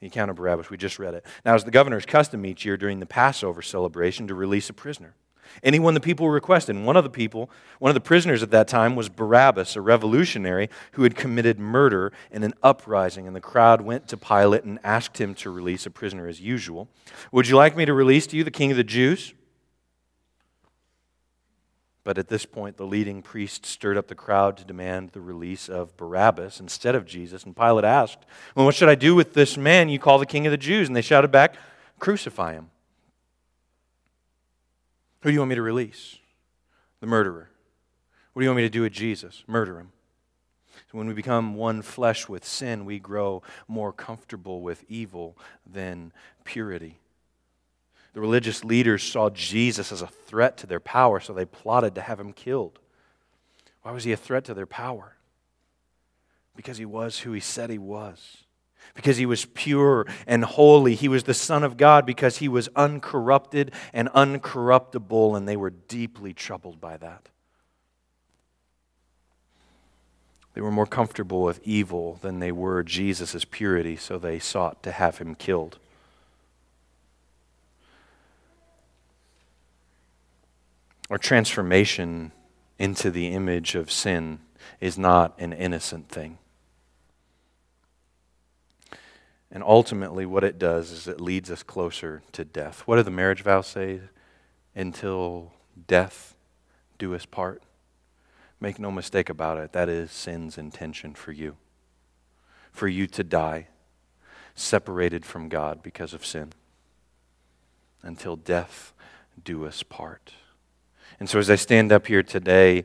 The 0.00 0.08
account 0.08 0.30
of 0.30 0.36
Barabbas, 0.36 0.68
we 0.68 0.76
just 0.76 0.98
read 0.98 1.14
it. 1.14 1.24
Now, 1.46 1.54
it's 1.54 1.64
the 1.64 1.70
governor's 1.70 2.04
custom 2.04 2.44
each 2.44 2.66
year 2.66 2.76
during 2.76 3.00
the 3.00 3.06
Passover 3.06 3.62
celebration 3.62 4.28
to 4.28 4.34
release 4.34 4.68
a 4.68 4.74
prisoner 4.74 5.14
anyone 5.62 5.94
the 5.94 6.00
people 6.00 6.28
requested. 6.28 6.76
And 6.76 6.86
one 6.86 6.96
of 6.96 7.04
the 7.04 7.10
people, 7.10 7.50
one 7.78 7.90
of 7.90 7.94
the 7.94 8.00
prisoners 8.00 8.42
at 8.42 8.50
that 8.50 8.68
time 8.68 8.96
was 8.96 9.08
Barabbas, 9.08 9.76
a 9.76 9.80
revolutionary 9.80 10.68
who 10.92 11.02
had 11.02 11.14
committed 11.14 11.58
murder 11.58 12.12
in 12.30 12.42
an 12.42 12.54
uprising. 12.62 13.26
And 13.26 13.34
the 13.34 13.40
crowd 13.40 13.80
went 13.80 14.08
to 14.08 14.16
Pilate 14.16 14.64
and 14.64 14.78
asked 14.84 15.18
him 15.18 15.34
to 15.36 15.50
release 15.50 15.86
a 15.86 15.90
prisoner 15.90 16.26
as 16.26 16.40
usual. 16.40 16.88
Would 17.32 17.48
you 17.48 17.56
like 17.56 17.76
me 17.76 17.84
to 17.84 17.94
release 17.94 18.26
to 18.28 18.36
you 18.36 18.44
the 18.44 18.50
king 18.50 18.70
of 18.70 18.76
the 18.76 18.84
Jews? 18.84 19.34
But 22.06 22.18
at 22.18 22.28
this 22.28 22.46
point, 22.46 22.76
the 22.76 22.86
leading 22.86 23.20
priest 23.20 23.66
stirred 23.66 23.96
up 23.96 24.06
the 24.06 24.14
crowd 24.14 24.56
to 24.58 24.64
demand 24.64 25.10
the 25.10 25.20
release 25.20 25.68
of 25.68 25.96
Barabbas 25.96 26.60
instead 26.60 26.94
of 26.94 27.04
Jesus. 27.04 27.42
And 27.42 27.56
Pilate 27.56 27.84
asked, 27.84 28.18
Well, 28.54 28.64
what 28.64 28.76
should 28.76 28.88
I 28.88 28.94
do 28.94 29.16
with 29.16 29.34
this 29.34 29.56
man 29.56 29.88
you 29.88 29.98
call 29.98 30.18
the 30.18 30.24
king 30.24 30.46
of 30.46 30.52
the 30.52 30.56
Jews? 30.56 30.86
And 30.86 30.94
they 30.94 31.02
shouted 31.02 31.32
back, 31.32 31.56
Crucify 31.98 32.52
him. 32.52 32.70
Who 35.26 35.32
do 35.32 35.34
you 35.34 35.40
want 35.40 35.48
me 35.48 35.56
to 35.56 35.62
release? 35.62 36.18
The 37.00 37.08
murderer. 37.08 37.50
What 38.32 38.40
do 38.40 38.44
you 38.44 38.48
want 38.48 38.58
me 38.58 38.62
to 38.62 38.68
do 38.68 38.82
with 38.82 38.92
Jesus? 38.92 39.42
Murder 39.48 39.80
him. 39.80 39.90
So 40.88 40.98
when 40.98 41.08
we 41.08 41.14
become 41.14 41.56
one 41.56 41.82
flesh 41.82 42.28
with 42.28 42.44
sin, 42.44 42.84
we 42.84 43.00
grow 43.00 43.42
more 43.66 43.92
comfortable 43.92 44.60
with 44.60 44.84
evil 44.88 45.36
than 45.68 46.12
purity. 46.44 47.00
The 48.14 48.20
religious 48.20 48.62
leaders 48.62 49.02
saw 49.02 49.28
Jesus 49.28 49.90
as 49.90 50.00
a 50.00 50.06
threat 50.06 50.56
to 50.58 50.68
their 50.68 50.78
power, 50.78 51.18
so 51.18 51.32
they 51.32 51.44
plotted 51.44 51.96
to 51.96 52.02
have 52.02 52.20
him 52.20 52.32
killed. 52.32 52.78
Why 53.82 53.90
was 53.90 54.04
he 54.04 54.12
a 54.12 54.16
threat 54.16 54.44
to 54.44 54.54
their 54.54 54.64
power? 54.64 55.16
Because 56.54 56.78
he 56.78 56.86
was 56.86 57.18
who 57.18 57.32
he 57.32 57.40
said 57.40 57.68
he 57.68 57.78
was 57.78 58.44
because 58.94 59.16
he 59.16 59.26
was 59.26 59.44
pure 59.46 60.06
and 60.26 60.44
holy. 60.44 60.94
He 60.94 61.08
was 61.08 61.24
the 61.24 61.34
Son 61.34 61.62
of 61.64 61.76
God 61.76 62.06
because 62.06 62.38
he 62.38 62.48
was 62.48 62.68
uncorrupted 62.76 63.72
and 63.92 64.08
uncorruptible, 64.10 65.36
and 65.36 65.48
they 65.48 65.56
were 65.56 65.70
deeply 65.70 66.32
troubled 66.32 66.80
by 66.80 66.96
that. 66.96 67.28
They 70.54 70.62
were 70.62 70.70
more 70.70 70.86
comfortable 70.86 71.42
with 71.42 71.60
evil 71.64 72.18
than 72.22 72.38
they 72.38 72.50
were 72.50 72.82
Jesus' 72.82 73.44
purity, 73.44 73.94
so 73.94 74.16
they 74.18 74.38
sought 74.38 74.82
to 74.84 74.90
have 74.90 75.18
him 75.18 75.34
killed. 75.34 75.78
Our 81.10 81.18
transformation 81.18 82.32
into 82.78 83.10
the 83.10 83.28
image 83.28 83.74
of 83.74 83.90
sin 83.90 84.40
is 84.80 84.98
not 84.98 85.38
an 85.38 85.52
innocent 85.52 86.08
thing. 86.08 86.38
And 89.56 89.64
ultimately, 89.64 90.26
what 90.26 90.44
it 90.44 90.58
does 90.58 90.90
is 90.90 91.08
it 91.08 91.18
leads 91.18 91.50
us 91.50 91.62
closer 91.62 92.20
to 92.32 92.44
death. 92.44 92.82
What 92.84 92.96
do 92.96 93.02
the 93.02 93.10
marriage 93.10 93.42
vows 93.42 93.66
say? 93.66 94.00
Until 94.74 95.50
death 95.88 96.34
do 96.98 97.14
us 97.14 97.24
part. 97.24 97.62
Make 98.60 98.78
no 98.78 98.90
mistake 98.90 99.30
about 99.30 99.56
it, 99.56 99.72
that 99.72 99.88
is 99.88 100.12
sin's 100.12 100.58
intention 100.58 101.14
for 101.14 101.32
you. 101.32 101.56
For 102.70 102.86
you 102.86 103.06
to 103.06 103.24
die, 103.24 103.68
separated 104.54 105.24
from 105.24 105.48
God 105.48 105.82
because 105.82 106.12
of 106.12 106.26
sin, 106.26 106.52
until 108.02 108.36
death 108.36 108.92
do 109.42 109.64
us 109.64 109.82
part. 109.82 110.32
And 111.18 111.30
so, 111.30 111.38
as 111.38 111.48
I 111.48 111.56
stand 111.56 111.92
up 111.92 112.08
here 112.08 112.22
today 112.22 112.84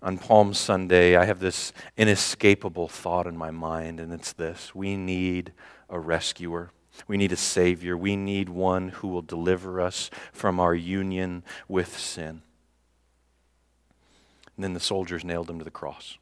on 0.00 0.16
Palm 0.16 0.54
Sunday, 0.54 1.14
I 1.14 1.26
have 1.26 1.40
this 1.40 1.74
inescapable 1.98 2.88
thought 2.88 3.26
in 3.26 3.36
my 3.36 3.50
mind, 3.50 4.00
and 4.00 4.14
it's 4.14 4.32
this 4.32 4.74
we 4.74 4.96
need 4.96 5.52
a 5.88 5.98
rescuer. 5.98 6.70
We 7.06 7.16
need 7.16 7.32
a 7.32 7.36
Savior. 7.36 7.96
We 7.96 8.16
need 8.16 8.48
one 8.48 8.88
who 8.88 9.08
will 9.08 9.22
deliver 9.22 9.80
us 9.80 10.10
from 10.32 10.58
our 10.58 10.74
union 10.74 11.44
with 11.68 11.98
sin. 11.98 12.42
And 14.56 14.64
then 14.64 14.74
the 14.74 14.80
soldiers 14.80 15.24
nailed 15.24 15.50
him 15.50 15.58
to 15.58 15.64
the 15.64 15.70
cross. 15.70 16.16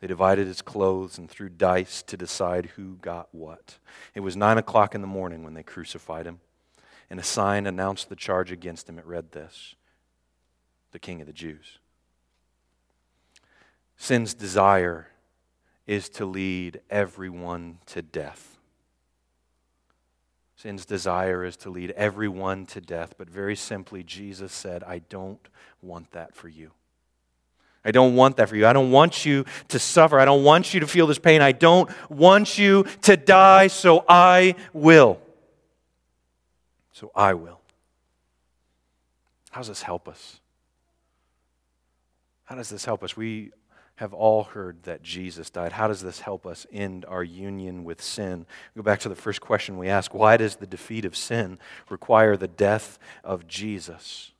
They 0.00 0.08
divided 0.08 0.46
his 0.46 0.60
clothes 0.60 1.16
and 1.16 1.30
threw 1.30 1.48
dice 1.48 2.02
to 2.02 2.16
decide 2.16 2.66
who 2.76 2.96
got 2.96 3.28
what. 3.32 3.78
It 4.14 4.20
was 4.20 4.36
nine 4.36 4.58
o'clock 4.58 4.94
in 4.94 5.00
the 5.00 5.06
morning 5.06 5.44
when 5.44 5.54
they 5.54 5.62
crucified 5.62 6.26
him, 6.26 6.40
and 7.08 7.18
a 7.18 7.22
sign 7.22 7.66
announced 7.66 8.08
the 8.08 8.16
charge 8.16 8.50
against 8.50 8.88
him. 8.88 8.98
It 8.98 9.06
read 9.06 9.32
this 9.32 9.76
The 10.90 10.98
King 10.98 11.20
of 11.20 11.26
the 11.26 11.32
Jews. 11.32 11.78
Sin's 13.96 14.34
desire 14.34 15.08
is 15.86 16.08
to 16.10 16.26
lead 16.26 16.80
everyone 16.90 17.78
to 17.86 18.02
death. 18.02 18.53
Sin's 20.64 20.86
desire 20.86 21.44
is 21.44 21.58
to 21.58 21.68
lead 21.68 21.90
everyone 21.90 22.64
to 22.68 22.80
death, 22.80 23.16
but 23.18 23.28
very 23.28 23.54
simply, 23.54 24.02
Jesus 24.02 24.50
said, 24.50 24.82
I 24.82 25.00
don't 25.00 25.46
want 25.82 26.12
that 26.12 26.34
for 26.34 26.48
you. 26.48 26.70
I 27.84 27.90
don't 27.90 28.14
want 28.14 28.38
that 28.38 28.48
for 28.48 28.56
you. 28.56 28.66
I 28.66 28.72
don't 28.72 28.90
want 28.90 29.26
you 29.26 29.44
to 29.68 29.78
suffer. 29.78 30.18
I 30.18 30.24
don't 30.24 30.42
want 30.42 30.72
you 30.72 30.80
to 30.80 30.86
feel 30.86 31.06
this 31.06 31.18
pain. 31.18 31.42
I 31.42 31.52
don't 31.52 31.90
want 32.08 32.56
you 32.56 32.86
to 33.02 33.14
die, 33.14 33.66
so 33.66 34.06
I 34.08 34.54
will. 34.72 35.20
So 36.92 37.12
I 37.14 37.34
will. 37.34 37.60
How 39.50 39.60
does 39.60 39.68
this 39.68 39.82
help 39.82 40.08
us? 40.08 40.40
How 42.44 42.54
does 42.54 42.70
this 42.70 42.86
help 42.86 43.04
us? 43.04 43.14
We 43.18 43.52
have 43.96 44.12
all 44.12 44.44
heard 44.44 44.82
that 44.82 45.02
Jesus 45.02 45.50
died. 45.50 45.72
How 45.72 45.86
does 45.86 46.02
this 46.02 46.20
help 46.20 46.46
us 46.46 46.66
end 46.72 47.04
our 47.06 47.22
union 47.22 47.84
with 47.84 48.02
sin? 48.02 48.44
Go 48.76 48.82
back 48.82 48.98
to 49.00 49.08
the 49.08 49.14
first 49.14 49.40
question 49.40 49.78
we 49.78 49.88
ask 49.88 50.12
why 50.12 50.36
does 50.36 50.56
the 50.56 50.66
defeat 50.66 51.04
of 51.04 51.16
sin 51.16 51.58
require 51.88 52.36
the 52.36 52.48
death 52.48 52.98
of 53.22 53.46
Jesus? 53.46 54.32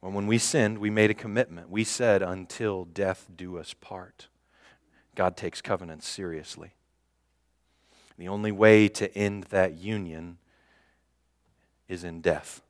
Well, 0.00 0.12
when 0.12 0.26
we 0.26 0.38
sinned, 0.38 0.78
we 0.78 0.88
made 0.88 1.10
a 1.10 1.14
commitment. 1.14 1.68
We 1.68 1.84
said, 1.84 2.22
until 2.22 2.86
death 2.86 3.28
do 3.34 3.58
us 3.58 3.74
part. 3.74 4.28
God 5.14 5.36
takes 5.36 5.60
covenants 5.60 6.08
seriously. 6.08 6.72
The 8.16 8.28
only 8.28 8.52
way 8.52 8.88
to 8.88 9.14
end 9.16 9.44
that 9.44 9.76
union 9.76 10.38
is 11.88 12.04
in 12.04 12.22
death. 12.22 12.62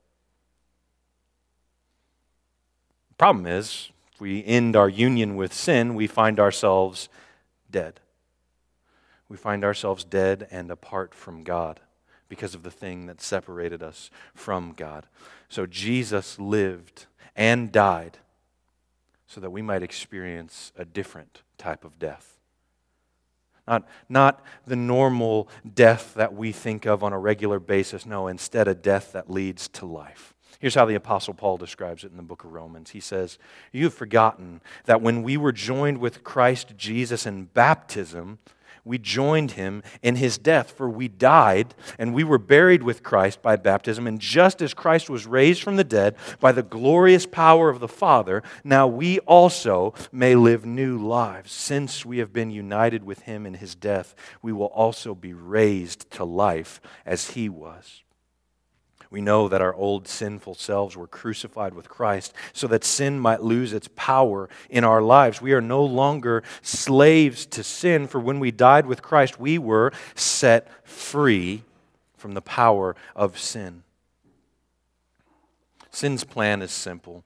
The 3.11 3.14
problem 3.14 3.46
is, 3.46 3.90
we 4.20 4.44
end 4.44 4.76
our 4.76 4.88
union 4.88 5.37
with 5.37 5.52
sin, 5.52 5.94
we 5.94 6.06
find 6.06 6.38
ourselves 6.38 7.09
dead. 7.70 8.00
We 9.28 9.37
find 9.37 9.64
ourselves 9.64 10.04
dead 10.04 10.48
and 10.50 10.70
apart 10.70 11.14
from 11.14 11.44
God 11.44 11.80
because 12.28 12.54
of 12.54 12.62
the 12.62 12.70
thing 12.70 13.06
that 13.06 13.20
separated 13.20 13.83
us 13.83 14.11
from 14.35 14.72
God. 14.76 15.06
So 15.48 15.66
Jesus 15.66 16.38
lived 16.38 17.06
and 17.37 17.70
died 17.70 18.18
so 19.26 19.40
that 19.40 19.50
we 19.50 19.62
might 19.62 19.83
experience 19.83 20.72
a 20.76 20.85
different 20.85 21.42
type 21.59 21.85
of 21.85 21.98
death. 21.98 22.38
Not, 23.68 23.87
not 24.09 24.44
the 24.66 24.74
normal 24.74 25.48
death 25.74 26.14
that 26.14 26.35
we 26.35 26.50
think 26.50 26.87
of 26.87 27.04
on 27.04 27.12
a 27.12 27.18
regular 27.18 27.61
basis. 27.61 28.04
No, 28.04 28.26
instead, 28.26 28.66
a 28.66 28.74
death 28.74 29.12
that 29.12 29.30
leads 29.30 29.68
to 29.68 29.87
life. 29.87 30.35
Here's 30.61 30.75
how 30.75 30.85
the 30.85 30.94
Apostle 30.94 31.33
Paul 31.33 31.57
describes 31.57 32.05
it 32.05 32.11
in 32.11 32.18
the 32.18 32.23
book 32.23 32.44
of 32.44 32.53
Romans. 32.53 32.90
He 32.90 33.01
says, 33.01 33.38
You've 33.73 33.94
forgotten 33.94 34.61
that 34.85 35.01
when 35.01 35.23
we 35.23 35.38
were 35.38 35.53
joined 35.53 35.99
with 35.99 36.23
Christ 36.23 36.75
Jesus 36.77 37.25
in 37.25 37.44
baptism, 37.46 38.38
we 38.85 38.99
joined 38.99 39.53
him 39.53 39.83
in 40.03 40.16
his 40.16 40.37
death, 40.37 40.73
for 40.73 40.88
we 40.88 41.09
died 41.09 41.75
and 41.99 42.14
we 42.14 42.25
were 42.25 42.38
buried 42.38 42.83
with 42.83 43.03
Christ 43.03 43.40
by 43.40 43.57
baptism. 43.57 44.07
And 44.07 44.20
just 44.20 44.61
as 44.61 44.75
Christ 44.75 45.09
was 45.09 45.27
raised 45.27 45.62
from 45.62 45.77
the 45.77 45.85
dead 45.85 46.16
by 46.40 46.53
the 46.53 46.62
glorious 46.62 47.25
power 47.25 47.70
of 47.70 47.81
the 47.81 47.88
Father, 47.88 48.42
now 48.62 48.87
we 48.87 49.18
also 49.20 49.94
may 50.12 50.35
live 50.35 50.66
new 50.66 50.99
lives. 50.99 51.53
Since 51.53 52.05
we 52.05 52.18
have 52.18 52.33
been 52.33 52.51
united 52.51 53.05
with 53.05 53.20
him 53.23 53.46
in 53.46 53.55
his 53.55 53.75
death, 53.75 54.14
we 54.42 54.53
will 54.53 54.66
also 54.66 55.14
be 55.14 55.33
raised 55.33 56.11
to 56.12 56.25
life 56.25 56.81
as 57.07 57.31
he 57.31 57.49
was. 57.49 58.03
We 59.11 59.20
know 59.20 59.49
that 59.49 59.61
our 59.61 59.75
old 59.75 60.07
sinful 60.07 60.55
selves 60.55 60.96
were 60.96 61.09
crucified 61.09 61.75
with 61.75 61.88
Christ 61.88 62.33
so 62.53 62.68
that 62.68 62.85
sin 62.85 63.18
might 63.18 63.42
lose 63.42 63.73
its 63.73 63.88
power 63.96 64.49
in 64.68 64.85
our 64.85 65.03
lives. 65.03 65.42
We 65.42 65.53
are 65.53 65.61
no 65.61 65.85
longer 65.85 66.44
slaves 66.62 67.44
to 67.46 67.64
sin, 67.64 68.07
for 68.07 68.20
when 68.20 68.38
we 68.38 68.53
died 68.53 68.87
with 68.87 69.03
Christ, 69.03 69.40
we 69.40 69.59
were 69.59 69.92
set 70.14 70.68
free 70.87 71.64
from 72.16 72.35
the 72.35 72.40
power 72.40 72.94
of 73.16 73.37
sin. 73.37 73.83
Sin's 75.90 76.23
plan 76.23 76.62
is 76.62 76.70
simple 76.70 77.25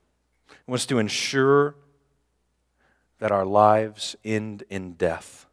it 0.49 0.71
wants 0.71 0.87
to 0.87 0.99
ensure 0.99 1.75
that 3.19 3.31
our 3.31 3.45
lives 3.45 4.17
end 4.25 4.65
in 4.71 4.95
death, 4.95 5.47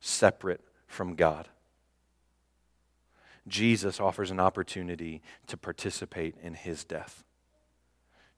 separate 0.00 0.60
from 0.86 1.14
God. 1.14 1.48
Jesus 3.48 4.00
offers 4.00 4.30
an 4.30 4.40
opportunity 4.40 5.22
to 5.46 5.56
participate 5.56 6.34
in 6.42 6.54
his 6.54 6.84
death. 6.84 7.24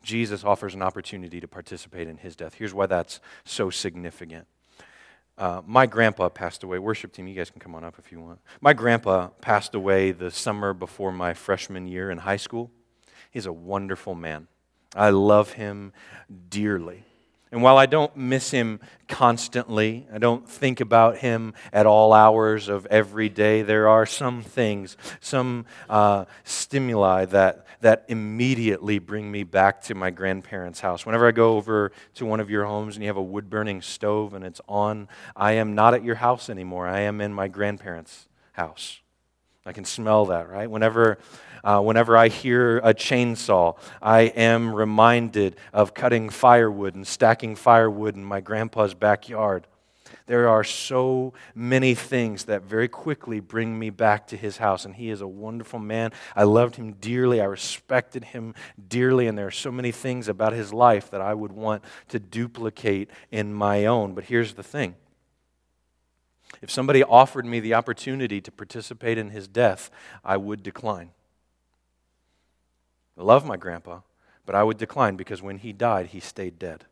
Jesus 0.03 0.45
offers 0.45 0.75
an 0.75 0.83
opportunity 0.83 1.41
to 1.41 1.49
participate 1.49 2.09
in 2.09 2.19
his 2.19 2.37
death. 2.37 2.55
Here's 2.55 2.75
why 2.75 2.87
that's 2.87 3.21
so 3.45 3.71
significant. 3.71 4.47
Uh, 5.37 5.63
my 5.67 5.87
grandpa 5.87 6.29
passed 6.29 6.65
away. 6.65 6.79
Worship 6.79 7.13
team, 7.13 7.29
you 7.29 7.35
guys 7.35 7.51
can 7.51 7.61
come 7.61 7.75
on 7.75 7.85
up 7.85 7.95
if 7.99 8.11
you 8.11 8.21
want. 8.21 8.41
My 8.61 8.73
grandpa 8.73 9.29
passed 9.41 9.75
away 9.75 10.11
the 10.11 10.31
summer 10.31 10.73
before 10.73 11.13
my 11.13 11.33
freshman 11.33 11.87
year 11.87 12.11
in 12.11 12.19
high 12.19 12.37
school. 12.37 12.71
He's 13.31 13.47
a 13.47 13.53
wonderful 13.53 14.15
man. 14.15 14.49
I 14.97 15.11
love 15.11 15.53
him 15.53 15.93
dearly. 16.49 17.05
And 17.51 17.63
while 17.63 17.79
I 17.79 17.87
don't 17.87 18.15
miss 18.17 18.51
him 18.51 18.81
constantly, 19.09 20.07
I 20.13 20.19
don't 20.19 20.47
think 20.49 20.81
about 20.81 21.19
him 21.19 21.55
at 21.73 21.87
all 21.87 22.13
hours 22.13 22.69
of 22.69 22.87
every 22.87 23.29
day, 23.31 23.63
there 23.63 23.89
are 23.89 24.05
some 24.05 24.43
things, 24.43 24.97
some 25.21 25.65
uh, 25.89 26.27
stimuli 26.45 27.25
that, 27.27 27.67
that 27.81 28.05
immediately 28.09 28.99
bring 28.99 29.31
me 29.31 29.45
back 29.45 29.81
to 29.85 29.95
my 29.95 30.11
grandparents' 30.11 30.81
house. 30.81 31.07
Whenever 31.07 31.27
I 31.27 31.33
go 31.33 31.57
over 31.57 31.93
to 32.15 32.27
one 32.27 32.41
of 32.41 32.51
your 32.51 32.67
homes 32.67 32.97
and 32.97 33.03
you 33.03 33.09
have 33.09 33.17
a 33.17 33.23
wood 33.23 33.49
burning 33.49 33.81
stove 33.81 34.35
and 34.35 34.45
it's 34.45 34.61
on, 34.69 35.09
I 35.35 35.53
am 35.53 35.75
not 35.75 35.95
at 35.95 36.05
your 36.05 36.17
house 36.17 36.51
anymore. 36.51 36.87
I 36.87 37.01
am 37.01 37.21
in 37.23 37.33
my 37.33 37.49
grandparents' 37.49 38.29
house. 38.53 39.01
I 39.69 39.73
can 39.73 39.85
smell 39.85 40.27
that, 40.27 40.49
right? 40.49 40.71
Whenever 40.71 41.19
uh, 41.65 41.81
whenever 41.81 42.17
I 42.17 42.29
hear 42.29 42.79
a 42.79 42.95
chainsaw, 42.95 43.77
I 44.01 44.21
am 44.23 44.75
reminded 44.75 45.57
of 45.73 45.93
cutting 45.93 46.31
firewood 46.31 46.95
and 46.95 47.07
stacking 47.07 47.57
firewood 47.57 48.15
in 48.15 48.25
my 48.25 48.41
grandpa's 48.41 48.95
backyard. 48.95 49.67
There 50.27 50.49
are 50.49 50.65
so 50.65 51.33
many 51.55 51.95
things 51.95 52.45
that 52.45 52.63
very 52.63 52.89
quickly 52.89 53.41
bring 53.41 53.79
me 53.79 53.91
back 53.91 54.27
to 54.29 54.37
his 54.37 54.59
house. 54.59 54.85
And 54.85 54.95
he 54.95 55.11
is 55.11 55.21
a 55.21 55.27
wonderful 55.27 55.79
man. 55.79 56.13
I 56.37 56.45
loved 56.45 56.77
him 56.77 56.93
dearly. 56.93 57.41
I 57.41 57.47
respected 57.47 58.25
him 58.25 58.55
dearly. 58.89 59.27
And 59.27 59.37
there 59.37 59.47
are 59.47 59.51
so 59.51 59.73
many 59.73 59.91
things 59.91 60.29
about 60.29 60.53
his 60.53 60.73
life 60.73 61.11
that 61.11 61.21
I 61.21 61.35
would 61.35 61.53
want 61.53 61.83
to 62.09 62.19
duplicate 62.19 63.11
in 63.31 63.53
my 63.53 63.87
own. 63.87 64.15
But 64.15 64.25
here's 64.25 64.55
the 64.55 64.63
thing 64.63 64.95
if 66.61 66.71
somebody 66.71 67.03
offered 67.03 67.47
me 67.47 67.61
the 67.61 67.75
opportunity 67.75 68.41
to 68.41 68.53
participate 68.53 69.19
in 69.19 69.31
his 69.31 69.49
death, 69.49 69.91
I 70.25 70.37
would 70.37 70.63
decline. 70.63 71.11
I 73.19 73.23
love 73.23 73.45
my 73.45 73.57
grandpa, 73.57 74.01
but 74.47 74.55
I 74.55 74.63
would 74.63 74.79
decline 74.79 75.17
because 75.17 75.43
when 75.43 75.59
he 75.59 75.73
died, 75.73 76.09
he 76.09 76.21
stayed 76.21 76.59
dead. 76.59 76.85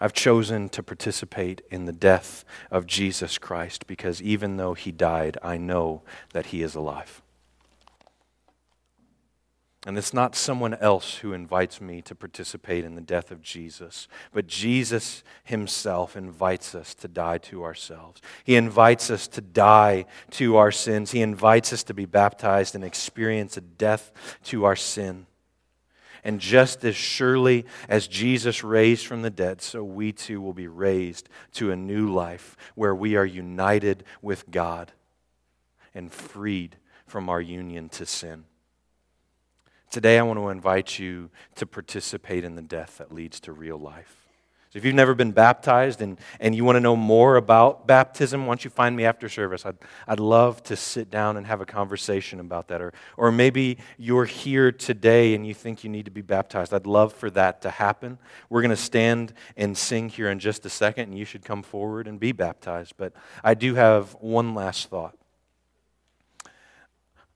I've 0.00 0.12
chosen 0.12 0.68
to 0.70 0.82
participate 0.82 1.62
in 1.70 1.86
the 1.86 1.92
death 1.92 2.44
of 2.70 2.86
Jesus 2.86 3.36
Christ 3.36 3.86
because 3.86 4.22
even 4.22 4.56
though 4.56 4.74
he 4.74 4.92
died, 4.92 5.36
I 5.42 5.56
know 5.58 6.02
that 6.32 6.46
he 6.46 6.62
is 6.62 6.74
alive. 6.74 7.20
And 9.86 9.96
it's 9.96 10.12
not 10.12 10.34
someone 10.34 10.74
else 10.74 11.18
who 11.18 11.32
invites 11.32 11.80
me 11.80 12.02
to 12.02 12.14
participate 12.14 12.84
in 12.84 12.96
the 12.96 13.00
death 13.00 13.30
of 13.30 13.40
Jesus, 13.40 14.08
but 14.32 14.48
Jesus 14.48 15.22
himself 15.44 16.16
invites 16.16 16.74
us 16.74 16.94
to 16.96 17.06
die 17.06 17.38
to 17.38 17.62
ourselves. 17.62 18.20
He 18.42 18.56
invites 18.56 19.08
us 19.08 19.28
to 19.28 19.40
die 19.40 20.06
to 20.32 20.56
our 20.56 20.72
sins. 20.72 21.12
He 21.12 21.22
invites 21.22 21.72
us 21.72 21.84
to 21.84 21.94
be 21.94 22.06
baptized 22.06 22.74
and 22.74 22.82
experience 22.82 23.56
a 23.56 23.60
death 23.60 24.10
to 24.44 24.64
our 24.64 24.74
sin. 24.74 25.26
And 26.24 26.40
just 26.40 26.84
as 26.84 26.96
surely 26.96 27.64
as 27.88 28.08
Jesus 28.08 28.64
raised 28.64 29.06
from 29.06 29.22
the 29.22 29.30
dead, 29.30 29.62
so 29.62 29.84
we 29.84 30.10
too 30.10 30.40
will 30.40 30.52
be 30.52 30.66
raised 30.66 31.28
to 31.52 31.70
a 31.70 31.76
new 31.76 32.12
life 32.12 32.56
where 32.74 32.96
we 32.96 33.14
are 33.14 33.24
united 33.24 34.02
with 34.20 34.50
God 34.50 34.90
and 35.94 36.12
freed 36.12 36.76
from 37.06 37.28
our 37.28 37.40
union 37.40 37.88
to 37.90 38.04
sin. 38.04 38.44
Today, 39.90 40.18
I 40.18 40.22
want 40.22 40.38
to 40.38 40.50
invite 40.50 40.98
you 40.98 41.30
to 41.54 41.66
participate 41.66 42.44
in 42.44 42.56
the 42.56 42.62
death 42.62 42.98
that 42.98 43.10
leads 43.10 43.40
to 43.40 43.52
real 43.52 43.78
life. 43.78 44.28
So 44.70 44.76
if 44.76 44.84
you've 44.84 44.94
never 44.94 45.14
been 45.14 45.32
baptized 45.32 46.02
and, 46.02 46.18
and 46.40 46.54
you 46.54 46.62
want 46.62 46.76
to 46.76 46.80
know 46.80 46.94
more 46.94 47.36
about 47.36 47.86
baptism, 47.86 48.44
don't 48.44 48.62
you 48.62 48.68
find 48.68 48.94
me 48.94 49.06
after 49.06 49.26
service? 49.30 49.64
I'd, 49.64 49.78
I'd 50.06 50.20
love 50.20 50.62
to 50.64 50.76
sit 50.76 51.10
down 51.10 51.38
and 51.38 51.46
have 51.46 51.62
a 51.62 51.64
conversation 51.64 52.38
about 52.38 52.68
that. 52.68 52.82
Or, 52.82 52.92
or 53.16 53.32
maybe 53.32 53.78
you're 53.96 54.26
here 54.26 54.70
today 54.70 55.34
and 55.34 55.46
you 55.46 55.54
think 55.54 55.84
you 55.84 55.88
need 55.88 56.04
to 56.04 56.10
be 56.10 56.20
baptized. 56.20 56.74
I'd 56.74 56.86
love 56.86 57.14
for 57.14 57.30
that 57.30 57.62
to 57.62 57.70
happen. 57.70 58.18
We're 58.50 58.60
going 58.60 58.68
to 58.68 58.76
stand 58.76 59.32
and 59.56 59.74
sing 59.74 60.10
here 60.10 60.28
in 60.28 60.38
just 60.38 60.66
a 60.66 60.70
second, 60.70 61.08
and 61.08 61.18
you 61.18 61.24
should 61.24 61.46
come 61.46 61.62
forward 61.62 62.06
and 62.06 62.20
be 62.20 62.32
baptized. 62.32 62.92
But 62.98 63.14
I 63.42 63.54
do 63.54 63.74
have 63.74 64.16
one 64.20 64.54
last 64.54 64.90
thought 64.90 65.16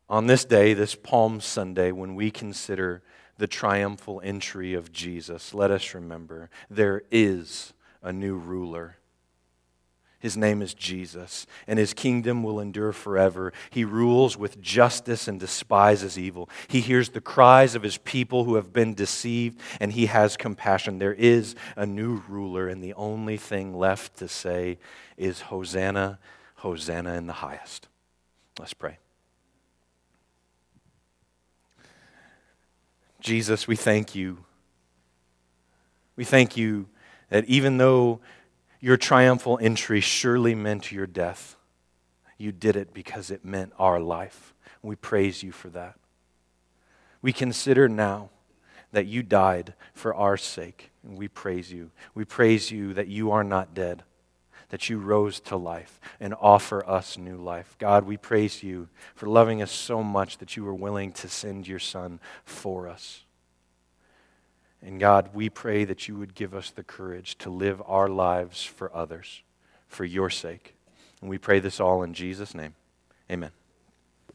on 0.08 0.26
this 0.26 0.44
day, 0.44 0.74
this 0.74 0.94
Palm 0.94 1.40
Sunday, 1.40 1.92
when 1.92 2.14
we 2.14 2.30
consider 2.30 3.02
the 3.38 3.46
triumphal 3.46 4.20
entry 4.22 4.74
of 4.74 4.92
Jesus, 4.92 5.54
let 5.54 5.70
us 5.70 5.94
remember 5.94 6.50
there 6.70 7.02
is 7.10 7.72
a 8.02 8.12
new 8.12 8.36
ruler. 8.36 8.96
His 10.22 10.36
name 10.36 10.62
is 10.62 10.72
Jesus, 10.72 11.48
and 11.66 11.80
his 11.80 11.94
kingdom 11.94 12.44
will 12.44 12.60
endure 12.60 12.92
forever. 12.92 13.52
He 13.70 13.84
rules 13.84 14.36
with 14.36 14.60
justice 14.60 15.26
and 15.26 15.40
despises 15.40 16.16
evil. 16.16 16.48
He 16.68 16.80
hears 16.80 17.08
the 17.08 17.20
cries 17.20 17.74
of 17.74 17.82
his 17.82 17.98
people 17.98 18.44
who 18.44 18.54
have 18.54 18.72
been 18.72 18.94
deceived, 18.94 19.58
and 19.80 19.92
he 19.92 20.06
has 20.06 20.36
compassion. 20.36 21.00
There 21.00 21.12
is 21.12 21.56
a 21.74 21.86
new 21.86 22.22
ruler, 22.28 22.68
and 22.68 22.80
the 22.80 22.94
only 22.94 23.36
thing 23.36 23.74
left 23.76 24.18
to 24.18 24.28
say 24.28 24.78
is 25.16 25.40
Hosanna, 25.40 26.20
Hosanna 26.56 27.14
in 27.14 27.26
the 27.26 27.32
highest. 27.32 27.88
Let's 28.60 28.74
pray. 28.74 28.98
Jesus, 33.22 33.68
we 33.68 33.76
thank 33.76 34.16
you. 34.16 34.38
We 36.16 36.24
thank 36.24 36.56
you 36.56 36.88
that 37.30 37.44
even 37.44 37.78
though 37.78 38.20
your 38.80 38.96
triumphal 38.96 39.60
entry 39.62 40.00
surely 40.00 40.56
meant 40.56 40.90
your 40.90 41.06
death, 41.06 41.56
you 42.36 42.50
did 42.50 42.74
it 42.74 42.92
because 42.92 43.30
it 43.30 43.44
meant 43.44 43.72
our 43.78 44.00
life. 44.00 44.52
We 44.82 44.96
praise 44.96 45.44
you 45.44 45.52
for 45.52 45.68
that. 45.68 45.94
We 47.22 47.32
consider 47.32 47.88
now 47.88 48.30
that 48.90 49.06
you 49.06 49.22
died 49.22 49.74
for 49.94 50.12
our 50.12 50.36
sake, 50.36 50.90
and 51.04 51.16
we 51.16 51.28
praise 51.28 51.72
you. 51.72 51.92
We 52.16 52.24
praise 52.24 52.72
you 52.72 52.92
that 52.94 53.06
you 53.06 53.30
are 53.30 53.44
not 53.44 53.72
dead 53.72 54.02
that 54.72 54.88
you 54.88 54.98
rose 54.98 55.38
to 55.38 55.54
life 55.54 56.00
and 56.18 56.34
offer 56.40 56.82
us 56.88 57.18
new 57.18 57.36
life. 57.36 57.76
God, 57.78 58.06
we 58.06 58.16
praise 58.16 58.62
you 58.62 58.88
for 59.14 59.26
loving 59.26 59.60
us 59.60 59.70
so 59.70 60.02
much 60.02 60.38
that 60.38 60.56
you 60.56 60.64
were 60.64 60.74
willing 60.74 61.12
to 61.12 61.28
send 61.28 61.68
your 61.68 61.78
Son 61.78 62.18
for 62.46 62.88
us. 62.88 63.24
And 64.80 64.98
God, 64.98 65.28
we 65.34 65.50
pray 65.50 65.84
that 65.84 66.08
you 66.08 66.16
would 66.16 66.34
give 66.34 66.54
us 66.54 66.70
the 66.70 66.82
courage 66.82 67.36
to 67.38 67.50
live 67.50 67.82
our 67.86 68.08
lives 68.08 68.64
for 68.64 68.90
others, 68.96 69.42
for 69.88 70.06
your 70.06 70.30
sake. 70.30 70.74
And 71.20 71.28
we 71.28 71.36
pray 71.36 71.60
this 71.60 71.78
all 71.78 72.02
in 72.02 72.14
Jesus' 72.14 72.54
name. 72.54 72.74
Amen. 73.30 73.61